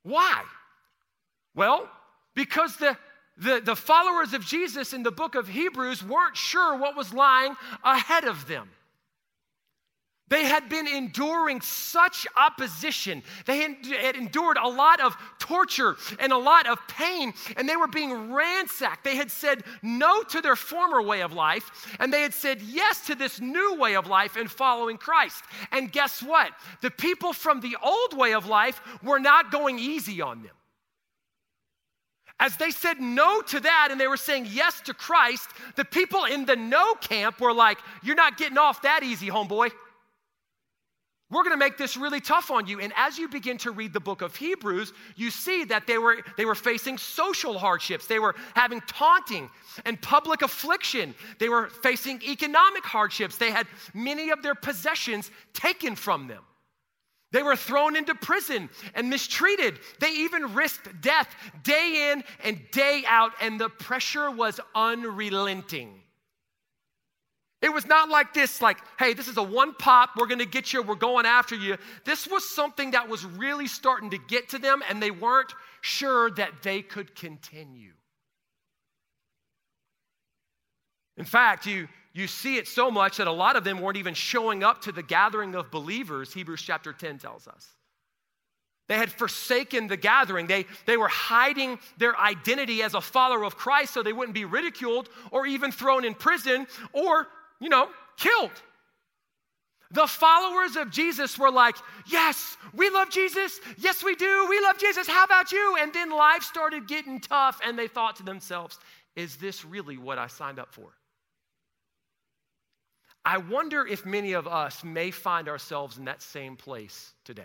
Why? 0.03 0.43
Well, 1.55 1.89
because 2.35 2.77
the 2.77 2.97
the, 3.39 3.61
the 3.63 3.75
followers 3.75 4.33
of 4.33 4.43
Jesus 4.43 4.93
in 4.93 5.03
the 5.03 5.11
book 5.11 5.35
of 5.35 5.47
Hebrews 5.47 6.03
weren't 6.03 6.35
sure 6.35 6.75
what 6.75 6.95
was 6.95 7.13
lying 7.13 7.55
ahead 7.83 8.23
of 8.23 8.47
them. 8.47 8.69
They 10.29 10.43
had 10.43 10.67
been 10.67 10.87
enduring 10.87 11.61
such 11.61 12.27
opposition. 12.35 13.23
They 13.45 13.59
had 13.59 14.17
endured 14.17 14.57
a 14.57 14.67
lot 14.67 14.99
of 14.99 15.15
torture 15.39 15.95
and 16.19 16.33
a 16.33 16.37
lot 16.37 16.67
of 16.67 16.85
pain, 16.89 17.33
and 17.55 17.67
they 17.67 17.77
were 17.77 17.87
being 17.87 18.33
ransacked. 18.33 19.05
They 19.05 19.15
had 19.15 19.31
said 19.31 19.63
no 19.81 20.23
to 20.23 20.41
their 20.41 20.57
former 20.57 21.01
way 21.01 21.21
of 21.21 21.31
life, 21.31 21.87
and 21.99 22.11
they 22.11 22.21
had 22.21 22.33
said 22.33 22.61
yes 22.61 23.05
to 23.07 23.15
this 23.15 23.39
new 23.39 23.75
way 23.75 23.95
of 23.95 24.07
life 24.07 24.35
in 24.35 24.49
following 24.49 24.97
Christ. 24.97 25.45
And 25.71 25.91
guess 25.91 26.21
what? 26.21 26.51
The 26.81 26.91
people 26.91 27.31
from 27.31 27.61
the 27.61 27.77
old 27.81 28.17
way 28.17 28.33
of 28.33 28.47
life 28.47 28.81
were 29.01 29.19
not 29.19 29.49
going 29.49 29.79
easy 29.79 30.21
on 30.21 30.43
them. 30.43 30.51
As 32.39 32.55
they 32.57 32.69
said 32.69 32.99
no 32.99 33.41
to 33.43 33.59
that 33.61 33.87
and 33.91 33.99
they 33.99 34.07
were 34.07 34.17
saying 34.17 34.47
yes 34.51 34.81
to 34.81 34.93
Christ, 34.93 35.49
the 35.75 35.85
people 35.85 36.25
in 36.25 36.45
the 36.45 36.55
no 36.55 36.93
camp 36.95 37.39
were 37.39 37.53
like, 37.53 37.79
You're 38.03 38.15
not 38.15 38.37
getting 38.37 38.59
off 38.59 38.83
that 38.83 39.01
easy, 39.03 39.27
homeboy. 39.27 39.71
We're 41.29 41.43
going 41.43 41.53
to 41.53 41.57
make 41.57 41.77
this 41.77 41.97
really 41.97 42.21
tough 42.21 42.51
on 42.51 42.67
you. 42.67 42.79
And 42.79 42.93
as 42.95 43.17
you 43.17 43.27
begin 43.27 43.57
to 43.59 43.71
read 43.71 43.91
the 43.91 43.99
book 43.99 44.21
of 44.21 44.33
Hebrews, 44.35 44.93
you 45.17 45.29
see 45.29 45.65
that 45.65 45.85
they 45.85 45.97
were, 45.97 46.23
they 46.37 46.45
were 46.45 46.55
facing 46.55 46.97
social 46.97 47.59
hardships. 47.59 48.07
They 48.07 48.19
were 48.19 48.33
having 48.55 48.79
taunting 48.87 49.49
and 49.83 50.01
public 50.01 50.41
affliction. 50.41 51.13
They 51.37 51.49
were 51.49 51.67
facing 51.67 52.21
economic 52.23 52.85
hardships. 52.85 53.37
They 53.37 53.51
had 53.51 53.67
many 53.93 54.29
of 54.29 54.41
their 54.41 54.55
possessions 54.55 55.29
taken 55.53 55.95
from 55.95 56.27
them. 56.27 56.43
They 57.33 57.43
were 57.43 57.57
thrown 57.57 57.97
into 57.97 58.15
prison 58.15 58.69
and 58.95 59.09
mistreated. 59.09 59.79
They 59.99 60.11
even 60.11 60.53
risked 60.53 61.01
death 61.01 61.35
day 61.63 62.11
in 62.13 62.23
and 62.45 62.61
day 62.71 63.03
out, 63.05 63.33
and 63.41 63.59
the 63.59 63.67
pressure 63.67 64.31
was 64.31 64.61
unrelenting. 64.73 66.03
It 67.61 67.73
was 67.73 67.87
not 67.87 68.09
like 68.09 68.33
this, 68.33 68.61
like, 68.61 68.77
hey, 68.99 69.13
this 69.13 69.27
is 69.27 69.37
a 69.37 69.43
one 69.43 69.73
pop, 69.73 70.11
we're 70.15 70.27
gonna 70.27 70.45
get 70.45 70.73
you, 70.73 70.83
we're 70.83 70.95
going 70.95 71.25
after 71.25 71.55
you. 71.55 71.77
This 72.05 72.27
was 72.27 72.47
something 72.47 72.91
that 72.91 73.09
was 73.09 73.25
really 73.25 73.67
starting 73.67 74.11
to 74.11 74.19
get 74.19 74.49
to 74.49 74.59
them, 74.59 74.83
and 74.87 75.01
they 75.01 75.09
weren't 75.09 75.53
sure 75.81 76.29
that 76.31 76.61
they 76.61 76.83
could 76.83 77.15
continue. 77.15 77.93
In 81.17 81.25
fact, 81.25 81.65
you, 81.65 81.87
you 82.13 82.27
see 82.27 82.57
it 82.57 82.67
so 82.67 82.91
much 82.91 83.17
that 83.17 83.25
a 83.25 83.31
lot 83.31 83.55
of 83.55 83.63
them 83.63 83.81
weren't 83.81 83.97
even 83.97 84.13
showing 84.13 84.63
up 84.63 84.83
to 84.83 84.91
the 84.91 85.01
gathering 85.01 85.55
of 85.55 85.71
believers, 85.71 86.31
Hebrews 86.33 86.61
chapter 86.61 86.93
10 86.93 87.17
tells 87.17 87.47
us. 87.47 87.69
They 88.87 88.95
had 88.95 89.11
forsaken 89.11 89.87
the 89.87 89.97
gathering. 89.97 90.47
They, 90.47 90.65
they 90.85 90.95
were 90.95 91.09
hiding 91.09 91.79
their 91.97 92.17
identity 92.17 92.83
as 92.83 92.93
a 92.93 93.01
follower 93.01 93.43
of 93.43 93.57
Christ 93.57 93.93
so 93.93 94.01
they 94.01 94.13
wouldn't 94.13 94.35
be 94.35 94.45
ridiculed 94.45 95.09
or 95.31 95.45
even 95.45 95.71
thrown 95.71 96.05
in 96.05 96.13
prison 96.13 96.67
or 96.93 97.27
you 97.59 97.69
know, 97.69 97.89
killed. 98.17 98.51
The 99.91 100.07
followers 100.07 100.75
of 100.75 100.91
Jesus 100.91 101.39
were 101.39 101.51
like, 101.51 101.75
Yes, 102.07 102.57
we 102.73 102.89
love 102.89 103.09
Jesus. 103.09 103.59
Yes, 103.77 104.03
we 104.03 104.15
do. 104.15 104.47
We 104.49 104.59
love 104.61 104.77
Jesus. 104.77 105.07
How 105.07 105.23
about 105.23 105.51
you? 105.51 105.77
And 105.79 105.93
then 105.93 106.11
life 106.11 106.43
started 106.43 106.87
getting 106.87 107.19
tough, 107.19 107.59
and 107.65 107.79
they 107.79 107.87
thought 107.87 108.17
to 108.17 108.23
themselves, 108.23 108.79
Is 109.15 109.37
this 109.37 109.63
really 109.63 109.97
what 109.97 110.17
I 110.17 110.27
signed 110.27 110.59
up 110.59 110.73
for? 110.73 110.89
I 113.23 113.37
wonder 113.37 113.85
if 113.85 114.05
many 114.05 114.33
of 114.33 114.47
us 114.47 114.83
may 114.83 115.11
find 115.11 115.49
ourselves 115.49 115.97
in 115.97 116.05
that 116.05 116.21
same 116.21 116.55
place 116.55 117.13
today. 117.25 117.43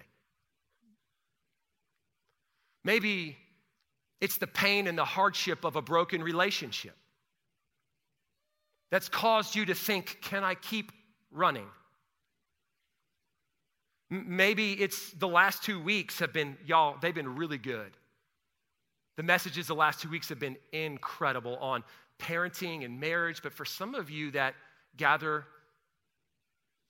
Maybe 2.84 3.36
it's 4.20 4.38
the 4.38 4.46
pain 4.46 4.86
and 4.86 4.96
the 4.96 5.04
hardship 5.04 5.64
of 5.64 5.76
a 5.76 5.82
broken 5.82 6.22
relationship 6.22 6.96
that's 8.92 9.08
caused 9.08 9.56
you 9.56 9.64
to 9.64 9.74
think, 9.74 10.18
can 10.20 10.44
I 10.44 10.54
keep 10.54 10.92
running? 11.30 11.66
Maybe 14.10 14.74
it's 14.74 15.12
the 15.12 15.26
last 15.26 15.62
two 15.62 15.82
weeks 15.82 16.18
have 16.18 16.34
been, 16.34 16.58
y'all, 16.66 16.96
they've 17.00 17.14
been 17.14 17.36
really 17.36 17.56
good. 17.56 17.90
The 19.16 19.22
messages 19.22 19.66
the 19.66 19.74
last 19.74 20.00
two 20.02 20.10
weeks 20.10 20.28
have 20.28 20.38
been 20.38 20.58
incredible 20.74 21.56
on 21.56 21.84
parenting 22.18 22.84
and 22.84 23.00
marriage. 23.00 23.42
But 23.42 23.54
for 23.54 23.64
some 23.64 23.94
of 23.94 24.10
you 24.10 24.30
that 24.32 24.54
gather, 24.98 25.46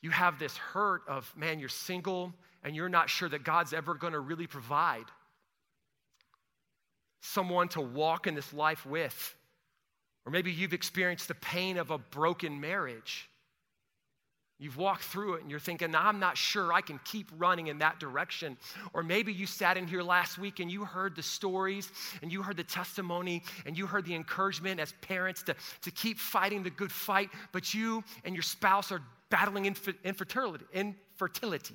you 0.03 0.11
have 0.11 0.41
this 0.41 0.57
hurt 0.57 1.03
of, 1.07 1.33
man, 1.37 1.61
you're 1.61 1.69
single 1.69 2.35
and 2.65 2.75
you're 2.75 2.89
not 2.89 3.11
sure 3.11 3.29
that 3.29 3.45
God's 3.45 3.73
ever 3.73 3.95
going 3.95 4.15
to 4.15 4.21
really 4.21 4.49
provide 4.49 5.05
someone 7.21 7.69
to 7.69 7.81
walk 7.81 8.27
in 8.27 8.35
this 8.35 8.53
life 8.53 8.85
with. 8.85 9.37
Or 10.25 10.33
maybe 10.33 10.53
you've 10.53 10.73
experienced 10.73 11.29
the 11.29 11.35
pain 11.35 11.77
of 11.77 11.91
a 11.91 11.99
broken 11.99 12.61
marriage. 12.61 13.29
You've 14.59 14.77
walked 14.77 15.03
through 15.03 15.35
it 15.35 15.43
and 15.43 15.51
you're 15.51 15.59
thinking, 15.59 15.93
I'm 15.93 16.21
not 16.21 16.37
sure 16.37 16.73
I 16.73 16.83
can 16.83 17.01
keep 17.05 17.29
running 17.37 17.67
in 17.67 17.79
that 17.79 17.99
direction. 17.99 18.57
Or 18.93 19.03
maybe 19.03 19.33
you 19.33 19.45
sat 19.45 19.77
in 19.77 19.89
here 19.89 20.03
last 20.03 20.39
week 20.39 20.61
and 20.61 20.71
you 20.71 20.85
heard 20.85 21.17
the 21.17 21.23
stories 21.23 21.91
and 22.23 22.33
you 22.33 22.43
heard 22.43 22.57
the 22.57 22.63
testimony 22.63 23.43
and 23.67 23.77
you 23.77 23.89
heard 23.89 24.05
the 24.05 24.15
encouragement 24.15 24.79
as 24.79 24.95
parents 25.01 25.43
to, 25.45 25.57
to 25.81 25.91
keep 25.91 26.17
fighting 26.17 26.63
the 26.63 26.71
good 26.71 26.93
fight, 26.93 27.31
but 27.51 27.75
you 27.75 28.05
and 28.25 28.37
your 28.37 28.45
spouse 28.45 28.93
are 28.93 29.03
battling 29.31 29.67
infertility. 29.67 30.65
infertility. 30.73 31.75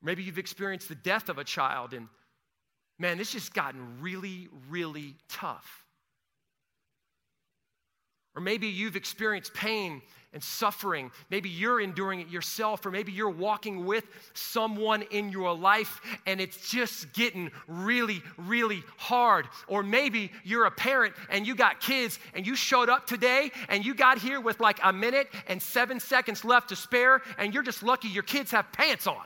Maybe 0.00 0.22
you've 0.22 0.38
experienced 0.38 0.88
the 0.88 0.94
death 0.94 1.28
of 1.28 1.36
a 1.36 1.44
child 1.44 1.92
and 1.92 2.08
man, 2.98 3.18
this 3.18 3.32
just 3.32 3.54
gotten 3.54 4.00
really, 4.00 4.48
really 4.68 5.16
tough. 5.28 5.84
Or 8.34 8.40
maybe 8.40 8.68
you've 8.68 8.96
experienced 8.96 9.52
pain 9.52 10.00
and 10.32 10.42
suffering. 10.42 11.10
Maybe 11.28 11.50
you're 11.50 11.78
enduring 11.80 12.20
it 12.20 12.28
yourself, 12.28 12.86
or 12.86 12.90
maybe 12.90 13.12
you're 13.12 13.28
walking 13.28 13.84
with 13.84 14.04
someone 14.32 15.02
in 15.10 15.30
your 15.30 15.54
life 15.54 16.00
and 16.26 16.40
it's 16.40 16.70
just 16.70 17.12
getting 17.12 17.50
really, 17.68 18.22
really 18.38 18.82
hard. 18.96 19.46
Or 19.68 19.82
maybe 19.82 20.32
you're 20.44 20.64
a 20.64 20.70
parent 20.70 21.14
and 21.28 21.46
you 21.46 21.54
got 21.54 21.80
kids 21.80 22.18
and 22.32 22.46
you 22.46 22.56
showed 22.56 22.88
up 22.88 23.06
today 23.06 23.50
and 23.68 23.84
you 23.84 23.94
got 23.94 24.16
here 24.16 24.40
with 24.40 24.60
like 24.60 24.80
a 24.82 24.92
minute 24.94 25.28
and 25.46 25.60
seven 25.60 26.00
seconds 26.00 26.42
left 26.42 26.70
to 26.70 26.76
spare, 26.76 27.20
and 27.36 27.52
you're 27.52 27.62
just 27.62 27.82
lucky 27.82 28.08
your 28.08 28.22
kids 28.22 28.50
have 28.52 28.72
pants 28.72 29.06
on. 29.06 29.20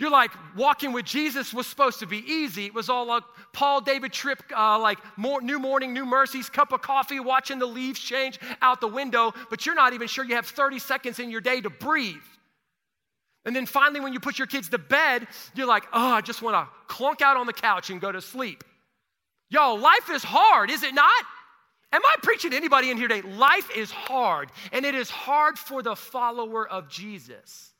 You're 0.00 0.10
like, 0.10 0.30
walking 0.56 0.92
with 0.92 1.04
Jesus 1.04 1.52
was 1.52 1.66
supposed 1.66 1.98
to 1.98 2.06
be 2.06 2.24
easy. 2.26 2.64
It 2.64 2.72
was 2.72 2.88
all 2.88 3.04
like 3.04 3.22
Paul 3.52 3.82
David 3.82 4.14
Tripp, 4.14 4.42
uh, 4.56 4.78
like 4.78 4.98
more, 5.18 5.42
new 5.42 5.58
morning, 5.58 5.92
new 5.92 6.06
mercies, 6.06 6.48
cup 6.48 6.72
of 6.72 6.80
coffee, 6.80 7.20
watching 7.20 7.58
the 7.58 7.66
leaves 7.66 8.00
change 8.00 8.40
out 8.62 8.80
the 8.80 8.88
window, 8.88 9.34
but 9.50 9.66
you're 9.66 9.74
not 9.74 9.92
even 9.92 10.08
sure 10.08 10.24
you 10.24 10.36
have 10.36 10.46
30 10.46 10.78
seconds 10.78 11.18
in 11.18 11.30
your 11.30 11.42
day 11.42 11.60
to 11.60 11.68
breathe. 11.68 12.16
And 13.44 13.54
then 13.54 13.66
finally, 13.66 14.00
when 14.00 14.14
you 14.14 14.20
put 14.20 14.38
your 14.38 14.46
kids 14.46 14.70
to 14.70 14.78
bed, 14.78 15.26
you're 15.54 15.66
like, 15.66 15.84
oh, 15.92 16.12
I 16.12 16.22
just 16.22 16.40
want 16.40 16.56
to 16.56 16.72
clunk 16.86 17.20
out 17.20 17.36
on 17.36 17.44
the 17.44 17.52
couch 17.52 17.90
and 17.90 18.00
go 18.00 18.10
to 18.10 18.22
sleep. 18.22 18.64
Yo, 19.50 19.74
life 19.74 20.08
is 20.10 20.24
hard, 20.24 20.70
is 20.70 20.82
it 20.82 20.94
not? 20.94 21.24
Am 21.92 22.00
I 22.02 22.16
preaching 22.22 22.52
to 22.52 22.56
anybody 22.56 22.90
in 22.90 22.96
here 22.96 23.08
today? 23.08 23.28
Life 23.36 23.68
is 23.76 23.90
hard, 23.90 24.48
and 24.72 24.86
it 24.86 24.94
is 24.94 25.10
hard 25.10 25.58
for 25.58 25.82
the 25.82 25.94
follower 25.94 26.66
of 26.66 26.88
Jesus. 26.88 27.74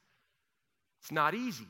It's 1.00 1.10
not 1.10 1.34
easy. 1.34 1.66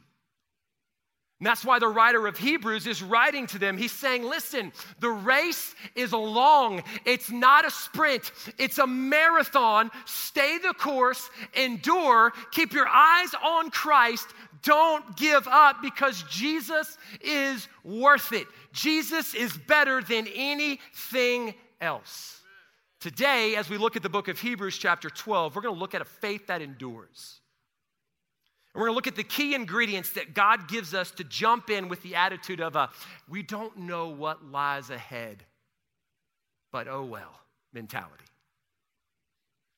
And 1.41 1.47
that's 1.47 1.65
why 1.65 1.79
the 1.79 1.89
writer 1.89 2.27
of 2.27 2.37
Hebrews 2.37 2.87
is 2.87 3.03
writing 3.03 3.47
to 3.47 3.59
them. 3.59 3.79
He's 3.79 3.93
saying, 3.93 4.25
listen, 4.25 4.73
the 4.99 5.09
race 5.09 5.75
is 5.95 6.13
a 6.13 6.19
long. 6.19 6.83
It's 7.07 7.31
not 7.31 7.65
a 7.65 7.71
sprint, 7.71 8.31
it's 8.59 8.77
a 8.77 8.87
marathon. 8.87 9.91
Stay 10.05 10.59
the 10.59 10.75
course, 10.75 11.31
endure, 11.55 12.35
keep 12.53 12.75
your 12.75 12.87
eyes 12.87 13.31
on 13.43 13.71
Christ. 13.71 14.29
Don't 14.63 15.17
give 15.17 15.49
up 15.49 15.81
because 15.81 16.23
Jesus 16.25 16.99
is 17.23 17.69
worth 17.85 18.35
it. 18.35 18.47
Jesus 18.75 19.33
is 19.33 19.57
better 19.57 20.03
than 20.03 20.29
anything 20.35 21.55
else. 21.81 22.43
Today, 23.01 23.57
as 23.57 23.71
we 23.71 23.79
look 23.79 23.97
at 23.97 24.03
the 24.03 24.11
book 24.11 24.29
of 24.29 24.39
Hebrews, 24.39 24.77
chapter 24.77 25.09
12, 25.09 25.57
we're 25.57 25.63
going 25.63 25.75
to 25.75 25.81
look 25.81 25.95
at 25.95 26.03
a 26.03 26.05
faith 26.05 26.49
that 26.49 26.61
endures. 26.61 27.40
And 28.73 28.81
we're 28.81 28.89
going 28.89 28.95
to 28.95 28.97
look 28.97 29.07
at 29.07 29.17
the 29.17 29.25
key 29.25 29.55
ingredients 29.55 30.13
that 30.13 30.33
God 30.33 30.69
gives 30.69 30.95
us 30.95 31.11
to 31.13 31.25
jump 31.25 31.71
in 31.71 31.89
with 31.89 32.03
the 32.03 32.15
attitude 32.15 32.61
of 32.61 32.77
a 32.77 32.91
we 33.29 33.43
don't 33.43 33.77
know 33.77 34.09
what 34.09 34.45
lies 34.45 34.91
ahead, 34.91 35.45
but 36.73 36.87
oh 36.87 37.05
well 37.05 37.41
mentality. 37.73 38.25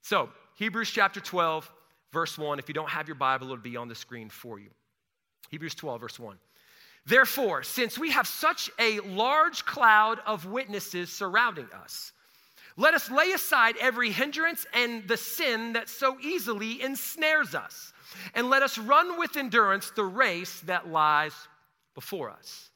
So, 0.03 0.31
Hebrews 0.57 0.91
chapter 0.91 1.21
12, 1.21 1.71
verse 2.13 2.37
1. 2.37 2.59
If 2.59 2.69
you 2.69 2.75
don't 2.75 2.91
have 2.91 3.09
your 3.09 3.15
Bible, 3.15 3.47
it'll 3.47 3.59
be 3.59 3.77
on 3.77 3.89
the 3.89 3.95
screen 3.95 4.29
for 4.29 4.59
you. 4.59 4.71
Hebrews 5.51 5.75
12, 5.75 6.01
verse 6.01 6.19
1. 6.19 6.37
Therefore, 7.07 7.63
since 7.63 7.99
we 7.99 8.11
have 8.11 8.27
such 8.27 8.71
a 8.79 9.01
large 9.01 9.65
cloud 9.65 10.21
of 10.27 10.47
witnesses 10.47 11.11
surrounding 11.11 11.69
us, 11.83 12.13
let 12.77 12.95
us 12.95 13.11
lay 13.11 13.33
aside 13.33 13.77
every 13.81 14.11
hindrance 14.11 14.67
and 14.73 15.07
the 15.09 15.17
sin 15.17 15.75
that 15.75 15.89
so 15.89 16.19
easily 16.21 16.83
ensnares 16.83 17.55
us 17.55 17.92
and 18.35 18.50
let 18.50 18.62
us 18.62 18.78
run 18.78 19.19
with 19.19 19.37
endurance 19.37 19.90
the 19.90 20.04
race 20.04 20.61
that 20.61 20.88
lies 20.88 21.35
before 21.95 22.31
us, 22.31 22.71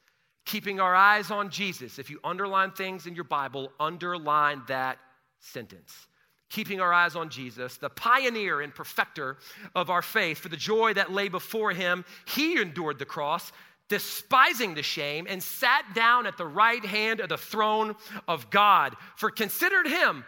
Keeping 0.45 0.79
our 0.79 0.95
eyes 0.95 1.29
on 1.29 1.49
Jesus. 1.49 1.99
If 1.99 2.09
you 2.09 2.21
underline 2.23 2.71
things 2.71 3.05
in 3.05 3.15
your 3.15 3.25
Bible, 3.25 3.69
underline 3.81 4.61
that 4.69 4.97
sentence. 5.39 6.07
Keeping 6.49 6.79
our 6.79 6.93
eyes 6.93 7.17
on 7.17 7.29
Jesus, 7.29 7.75
the 7.75 7.89
pioneer 7.89 8.61
and 8.61 8.73
perfecter 8.73 9.37
of 9.75 9.89
our 9.89 10.01
faith, 10.01 10.37
for 10.37 10.47
the 10.47 10.55
joy 10.55 10.93
that 10.93 11.11
lay 11.11 11.27
before 11.27 11.71
him, 11.71 12.05
he 12.25 12.61
endured 12.61 12.97
the 12.97 13.05
cross, 13.05 13.51
despising 13.89 14.73
the 14.73 14.83
shame, 14.83 15.27
and 15.29 15.43
sat 15.43 15.83
down 15.93 16.25
at 16.25 16.37
the 16.37 16.45
right 16.45 16.85
hand 16.85 17.19
of 17.19 17.27
the 17.27 17.37
throne 17.37 17.93
of 18.29 18.49
God. 18.49 18.95
For 19.17 19.29
considered 19.29 19.87
him 19.87 20.23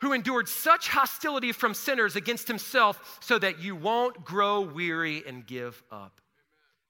who 0.00 0.12
endured 0.12 0.48
such 0.48 0.88
hostility 0.88 1.52
from 1.52 1.74
sinners 1.74 2.16
against 2.16 2.48
himself, 2.48 3.18
so 3.20 3.38
that 3.38 3.60
you 3.60 3.74
won't 3.74 4.24
grow 4.24 4.60
weary 4.60 5.22
and 5.26 5.46
give 5.46 5.82
up. 5.90 6.20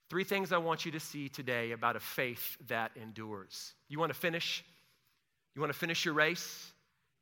Three 0.08 0.24
things 0.24 0.52
I 0.52 0.58
want 0.58 0.84
you 0.84 0.92
to 0.92 1.00
see 1.00 1.28
today 1.28 1.72
about 1.72 1.96
a 1.96 2.00
faith 2.00 2.56
that 2.68 2.92
endures. 3.00 3.74
You 3.88 3.98
want 3.98 4.12
to 4.12 4.18
finish? 4.18 4.64
You 5.54 5.60
want 5.60 5.72
to 5.72 5.78
finish 5.78 6.04
your 6.04 6.14
race? 6.14 6.72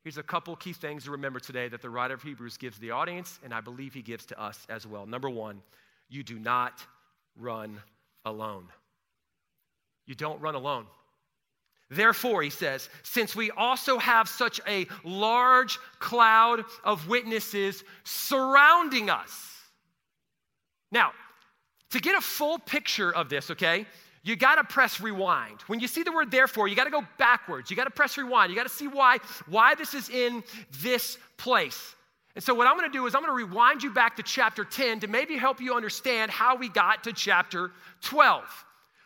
Here's 0.03 0.19
a 0.19 0.23
couple 0.23 0.55
key 0.55 0.73
things 0.73 1.05
to 1.05 1.11
remember 1.11 1.39
today 1.39 1.67
that 1.67 1.81
the 1.81 1.89
writer 1.89 2.13
of 2.13 2.21
Hebrews 2.21 2.57
gives 2.57 2.77
the 2.77 2.91
audience, 2.91 3.39
and 3.43 3.51
I 3.51 3.61
believe 3.61 3.93
he 3.93 4.03
gives 4.03 4.25
to 4.27 4.39
us 4.39 4.65
as 4.69 4.85
well. 4.85 5.07
Number 5.07 5.29
one, 5.29 5.61
you 6.09 6.21
do 6.21 6.37
not 6.37 6.85
run 7.35 7.81
alone. 8.23 8.67
You 10.05 10.13
don't 10.13 10.39
run 10.39 10.53
alone. 10.53 10.85
Therefore, 11.89 12.41
he 12.41 12.49
says, 12.49 12.89
since 13.03 13.35
we 13.35 13.51
also 13.51 13.97
have 13.99 14.27
such 14.27 14.59
a 14.67 14.87
large 15.03 15.77
cloud 15.99 16.63
of 16.83 17.07
witnesses 17.07 17.83
surrounding 18.03 19.09
us. 19.09 19.51
Now, 20.91 21.11
to 21.91 21.99
get 21.99 22.17
a 22.17 22.21
full 22.21 22.57
picture 22.57 23.13
of 23.13 23.29
this, 23.29 23.51
okay, 23.51 23.85
you 24.23 24.35
got 24.35 24.55
to 24.55 24.63
press 24.63 24.99
rewind. 24.99 25.61
When 25.67 25.79
you 25.79 25.87
see 25.87 26.01
the 26.01 26.11
word 26.11 26.31
therefore, 26.31 26.67
you 26.67 26.75
got 26.75 26.85
to 26.85 26.89
go 26.89 27.05
backwards. 27.19 27.69
You 27.69 27.77
got 27.77 27.83
to 27.83 27.91
press 27.91 28.17
rewind. 28.17 28.49
You 28.49 28.55
got 28.55 28.67
to 28.67 28.73
see 28.73 28.87
why 28.87 29.19
why 29.47 29.75
this 29.75 29.93
is 29.93 30.09
in 30.09 30.43
this 30.81 31.19
place. 31.37 31.95
And 32.33 32.43
so 32.43 32.53
what 32.53 32.67
I'm 32.67 32.77
to 32.79 32.89
do 32.89 33.05
is 33.05 33.13
I'm 33.13 33.23
to 33.23 33.31
rewind 33.31 33.83
you 33.83 33.91
back 33.91 34.15
to 34.17 34.23
chapter 34.23 34.65
10 34.65 35.01
to 35.01 35.07
maybe 35.07 35.37
help 35.37 35.61
you 35.61 35.75
understand 35.75 36.31
how 36.31 36.55
we 36.55 36.69
got 36.69 37.03
to 37.05 37.13
chapter 37.13 37.71
12. 38.01 38.65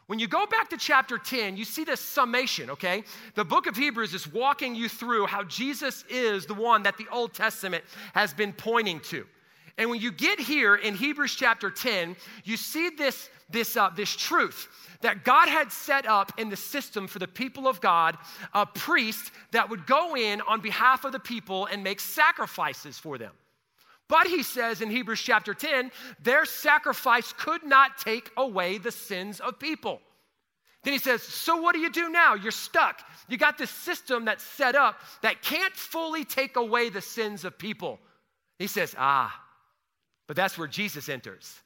When 0.09 0.17
you 0.17 0.27
go 0.27 0.47
back 0.47 0.71
to 0.71 0.77
chapter 0.77 1.19
10, 1.19 1.55
you 1.55 1.63
see 1.63 1.83
this 1.83 1.99
summation, 1.99 2.71
okay? 2.71 3.03
The 3.35 3.45
book 3.45 3.67
of 3.67 3.77
Hebrews 3.77 4.15
is 4.15 4.27
walking 4.27 4.73
you 4.73 4.89
through 4.89 5.27
how 5.27 5.43
Jesus 5.43 6.03
is 6.09 6.47
the 6.47 6.55
one 6.55 6.81
that 6.81 6.97
the 6.97 7.05
Old 7.11 7.35
Testament 7.35 7.83
has 8.15 8.33
been 8.33 8.51
pointing 8.51 9.01
to. 9.01 9.27
And 9.77 9.87
when 9.87 10.01
you 10.01 10.11
get 10.11 10.39
here 10.39 10.73
in 10.73 10.95
Hebrews 10.95 11.35
chapter 11.35 11.69
10, 11.69 12.15
you 12.43 12.57
see 12.57 12.89
this, 12.89 13.29
this, 13.51 13.77
uh, 13.77 13.91
this 13.95 14.09
truth 14.15 14.67
that 15.01 15.23
God 15.23 15.47
had 15.47 15.71
set 15.71 16.07
up 16.07 16.31
in 16.39 16.49
the 16.49 16.57
system 16.57 17.05
for 17.05 17.19
the 17.19 17.27
people 17.27 17.67
of 17.67 17.79
God 17.79 18.17
a 18.55 18.65
priest 18.65 19.31
that 19.51 19.69
would 19.69 19.85
go 19.85 20.15
in 20.15 20.41
on 20.41 20.59
behalf 20.59 21.05
of 21.05 21.11
the 21.11 21.19
people 21.19 21.67
and 21.67 21.83
make 21.83 21.99
sacrifices 21.99 22.97
for 22.97 23.19
them. 23.19 23.33
But 24.09 24.27
he 24.27 24.43
says 24.43 24.81
in 24.81 24.89
Hebrews 24.89 25.21
chapter 25.21 25.53
10, 25.53 25.91
their 26.21 26.43
sacrifice 26.43 27.31
could 27.37 27.63
not 27.63 27.99
take 27.99 28.31
away 28.35 28.79
the 28.79 28.91
sins 28.91 29.39
of 29.39 29.59
people. 29.59 30.01
Then 30.83 30.93
he 30.93 30.99
says, 30.99 31.21
So 31.21 31.61
what 31.61 31.73
do 31.73 31.79
you 31.79 31.91
do 31.91 32.09
now? 32.09 32.33
You're 32.33 32.51
stuck. 32.51 33.01
You 33.27 33.37
got 33.37 33.57
this 33.57 33.69
system 33.69 34.25
that's 34.25 34.43
set 34.43 34.75
up 34.75 34.99
that 35.21 35.41
can't 35.43 35.73
fully 35.73 36.25
take 36.25 36.55
away 36.55 36.89
the 36.89 37.01
sins 37.01 37.45
of 37.45 37.57
people. 37.57 37.99
He 38.57 38.67
says, 38.67 38.95
Ah, 38.97 39.39
but 40.27 40.35
that's 40.35 40.57
where 40.57 40.67
Jesus 40.67 41.07
enters. 41.07 41.59